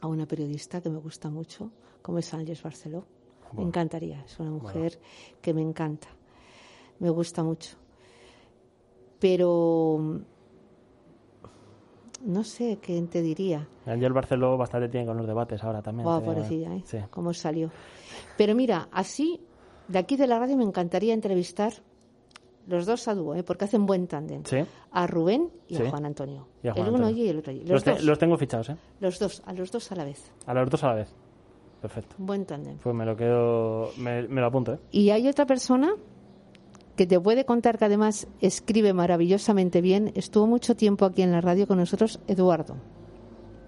[0.00, 3.04] a una periodista que me gusta mucho, como es Ángeles Barceló.
[3.52, 4.98] Me encantaría, es una mujer
[5.42, 6.08] que me encanta,
[6.98, 7.76] me gusta mucho.
[9.20, 10.22] Pero
[12.24, 13.68] no sé quién te diría.
[13.84, 16.04] Ángel Barceló bastante tiene con los debates ahora también.
[16.04, 16.82] Pobrecilla, ¿eh?
[16.86, 16.98] Sí.
[17.10, 17.70] Cómo salió.
[18.38, 19.40] Pero mira, así,
[19.88, 21.74] de aquí de la radio me encantaría entrevistar
[22.66, 23.42] los dos a dúo, ¿eh?
[23.42, 24.44] porque hacen buen tándem.
[24.44, 24.58] Sí.
[24.92, 25.82] A Rubén y Sí.
[25.82, 26.46] a Juan Antonio.
[26.64, 27.24] A Juan el uno Antonio.
[27.24, 27.50] y el otro.
[27.50, 27.60] allí.
[27.60, 28.76] Los, Los, te- los tengo fichados, ¿eh?
[29.00, 30.30] los dos, a los dos a la vez.
[30.46, 31.14] A los dos a la vez.
[31.80, 32.14] Perfecto.
[32.18, 32.78] Buen tándem.
[32.78, 34.78] Pues me lo quedo, me, me lo apunto, ¿eh?
[34.92, 35.92] Y hay otra persona
[36.94, 40.12] que te puede contar que además escribe maravillosamente bien.
[40.14, 42.76] Estuvo mucho tiempo aquí en la radio con nosotros, Eduardo.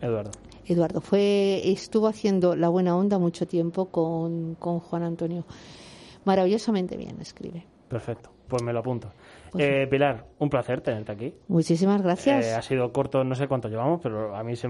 [0.00, 0.30] Eduardo.
[0.66, 5.44] Eduardo fue estuvo haciendo la buena onda mucho tiempo con, con Juan Antonio.
[6.24, 7.66] Maravillosamente bien escribe.
[7.88, 8.30] Perfecto.
[8.54, 9.10] Pues me lo apunto.
[9.50, 11.34] Pues Eh, Pilar, un placer tenerte aquí.
[11.48, 12.46] Muchísimas gracias.
[12.46, 14.68] Eh, ha sido corto, no sé cuánto llevamos, pero a mí se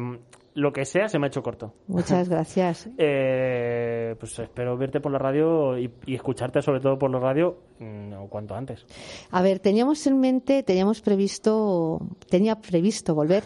[0.55, 1.75] lo que sea se me ha hecho corto.
[1.87, 2.89] Muchas gracias.
[2.97, 7.59] Eh, pues espero verte por la radio y, y escucharte sobre todo por la radio
[7.79, 8.87] mm, cuanto antes.
[9.31, 13.45] A ver, teníamos en mente, teníamos previsto, tenía previsto volver,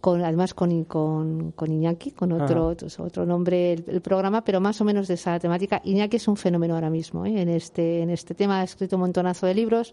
[0.00, 4.60] con, además con, con, con Iñaki, con otro, otro, otro nombre el, el programa, pero
[4.60, 5.80] más o menos de esa temática.
[5.84, 7.40] Iñaki es un fenómeno ahora mismo ¿eh?
[7.40, 9.92] en, este, en este tema, ha escrito un montonazo de libros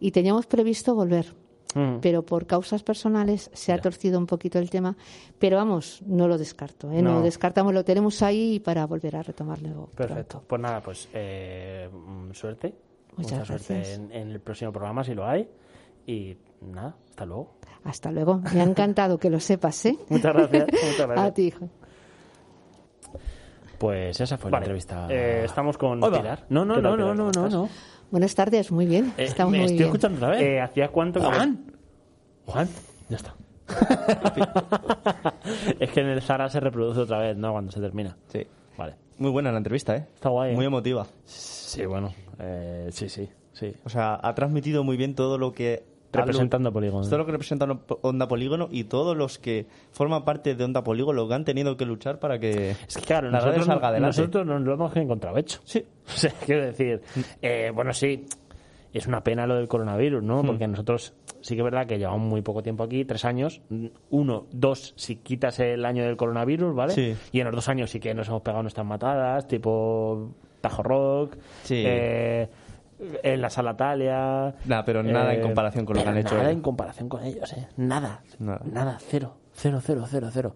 [0.00, 1.34] y teníamos previsto volver.
[1.72, 2.00] Mm.
[2.00, 4.96] Pero por causas personales se ha torcido un poquito el tema.
[5.38, 6.90] Pero vamos, no lo descarto.
[6.90, 7.00] ¿eh?
[7.00, 7.10] No.
[7.10, 7.18] No.
[7.18, 9.88] lo descartamos, lo tenemos ahí para volver a retomarlo.
[9.94, 10.40] Perfecto.
[10.40, 10.48] pronto.
[10.48, 12.74] Pues nada, pues eh, mm, suerte.
[13.16, 15.48] Muchas Mucha suerte en el próximo programa si lo hay.
[16.06, 17.59] Y nada, hasta luego.
[17.84, 18.40] Hasta luego.
[18.54, 19.96] Me ha encantado que lo sepas, ¿eh?
[20.08, 20.66] Muchas gracias.
[20.72, 21.18] Muchas gracias.
[21.26, 21.68] A ti, hijo.
[23.78, 25.06] Pues esa fue la entrevista.
[25.10, 26.18] eh, estamos con Hola.
[26.18, 26.44] Pilar.
[26.50, 27.16] No, no, ¿Qué no, tal, no, Pilar?
[27.16, 27.68] no, ¿Cómo no, no.
[28.10, 29.12] Buenas tardes, muy bien.
[29.16, 29.86] Eh, Está me muy estoy bien.
[29.86, 30.42] escuchando otra vez.
[30.42, 31.64] Eh, ¿Hacía cuánto que Juan.
[32.46, 32.68] Juan,
[33.08, 33.34] ya está.
[35.78, 37.52] es que en el Zara se reproduce otra vez, ¿no?
[37.52, 38.16] Cuando se termina.
[38.26, 38.46] Sí.
[38.76, 38.96] Vale.
[39.18, 40.06] Muy buena la entrevista, ¿eh?
[40.14, 40.52] Está guay.
[40.52, 40.56] ¿eh?
[40.56, 41.06] Muy emotiva.
[41.24, 42.12] Sí, bueno.
[42.38, 43.72] eh, sí, sí, sí.
[43.84, 45.84] O sea, ha transmitido muy bien todo lo que...
[46.12, 47.04] Representando Polígono.
[47.06, 47.66] Todo lo que representa
[48.02, 51.76] Onda Polígono y todos los que forman parte de Onda Polígono, lo que han tenido
[51.76, 54.18] que luchar para que Es que claro, la radio nosotros, salga adelante.
[54.18, 55.60] nosotros nos lo hemos encontrado hecho.
[55.64, 55.84] Sí.
[56.06, 57.00] O sea, quiero decir,
[57.40, 58.26] eh, bueno, sí,
[58.92, 60.42] es una pena lo del coronavirus, ¿no?
[60.42, 63.60] Porque nosotros sí que es verdad que llevamos muy poco tiempo aquí, tres años,
[64.10, 66.92] uno, dos, si quitas el año del coronavirus, ¿vale?
[66.94, 67.14] Sí.
[67.30, 71.36] Y en los dos años sí que nos hemos pegado nuestras matadas, tipo Tajo Rock,
[71.62, 71.84] Sí.
[71.86, 72.48] eh,
[73.22, 74.54] en la sala Talia.
[74.66, 76.56] Nah, pero nada en eh, comparación con lo que han hecho Nada ellos.
[76.56, 77.68] en comparación con ellos, ¿eh?
[77.76, 78.60] Nada, Nada.
[78.64, 80.54] nada, cero, cero, cero, cero, cero.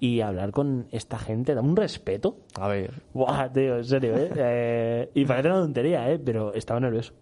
[0.00, 2.36] y hablar con esta gente da un respeto.
[2.60, 2.92] A ver.
[3.14, 4.30] Buah, tío, en serio, ¿eh?
[4.36, 6.18] Eh, y parece una tontería, ¿eh?
[6.18, 7.14] Pero estaba nervioso.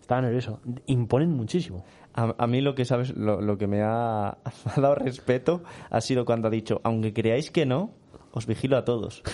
[0.00, 0.60] Estaba nervioso.
[0.86, 1.84] Imponen muchísimo.
[2.14, 6.00] A, a mí lo que sabes, lo, lo que me ha, ha dado respeto ha
[6.00, 7.92] sido cuando ha dicho, aunque creáis que no,
[8.32, 9.22] os vigilo a todos.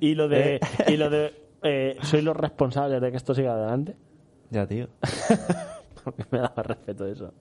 [0.00, 1.32] Y lo de, y lo de
[1.62, 3.96] eh, soy los responsables de que esto siga adelante.
[4.50, 4.88] ya, tío.
[6.04, 7.32] Porque me daba respeto eso.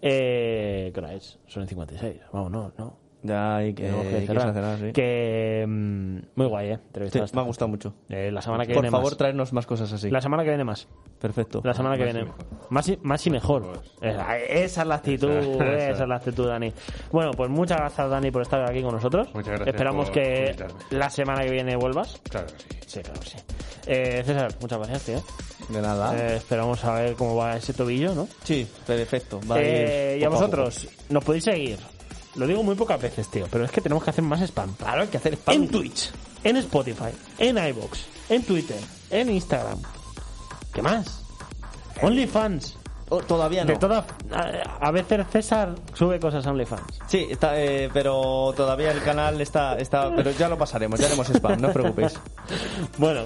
[0.00, 1.38] Eh, ¿Qué hora es?
[1.46, 2.20] Son en 56.
[2.32, 3.05] Vamos, no, no.
[3.22, 4.52] Ya hay que, que hay que cerrar.
[4.54, 4.92] cerrar, sí.
[4.92, 6.76] Que, mm, muy guay, ¿eh?
[6.76, 7.34] Sí, Entrevistas.
[7.34, 7.94] me ha gustado mucho.
[8.08, 9.16] Eh, la semana que Por viene favor, más.
[9.18, 10.10] traernos más cosas así.
[10.10, 10.86] La semana que viene más.
[11.20, 11.60] Perfecto.
[11.64, 12.32] La semana que Más y viene.
[12.70, 13.80] Más y, más y mejor.
[14.00, 15.88] Esa, esa es la actitud, Esa, esa.
[15.90, 16.72] esa es la actitud, Dani.
[17.10, 19.28] Bueno, pues muchas gracias, Dani, por estar aquí con nosotros.
[19.34, 20.74] Muchas gracias Esperamos que invitarme.
[20.90, 22.20] la semana que viene vuelvas.
[22.30, 22.68] Claro que sí.
[22.86, 23.36] Sí, claro que sí.
[23.88, 25.22] Eh, César, muchas gracias, tío.
[25.74, 26.14] De nada.
[26.16, 28.28] Eh, esperamos a ver cómo va ese tobillo, ¿no?
[28.44, 29.40] sí, perfecto.
[29.50, 31.78] Va a ir Eh, y a poco vosotros, nos podéis seguir.
[32.36, 34.74] Lo digo muy pocas veces, tío, pero es que tenemos que hacer más spam.
[34.74, 35.54] Claro, hay que hacer spam.
[35.54, 36.10] En Twitch,
[36.44, 38.78] en Spotify, en iBox, en Twitter,
[39.10, 39.80] en Instagram.
[40.72, 41.22] ¿Qué más?
[42.02, 42.76] OnlyFans.
[43.08, 43.72] Oh, todavía no.
[43.72, 44.04] De todas.
[44.32, 46.98] A, a veces César sube cosas a OnlyFans.
[47.06, 50.14] Sí, está, eh, pero todavía el canal está, está...
[50.14, 52.14] Pero ya lo pasaremos, ya haremos spam, no os preocupéis.
[52.98, 53.22] Bueno,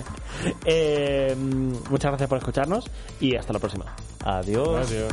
[0.64, 2.90] eh, muchas gracias por escucharnos
[3.20, 3.84] y hasta la próxima.
[4.24, 4.90] Adiós.
[4.90, 5.12] Adiós.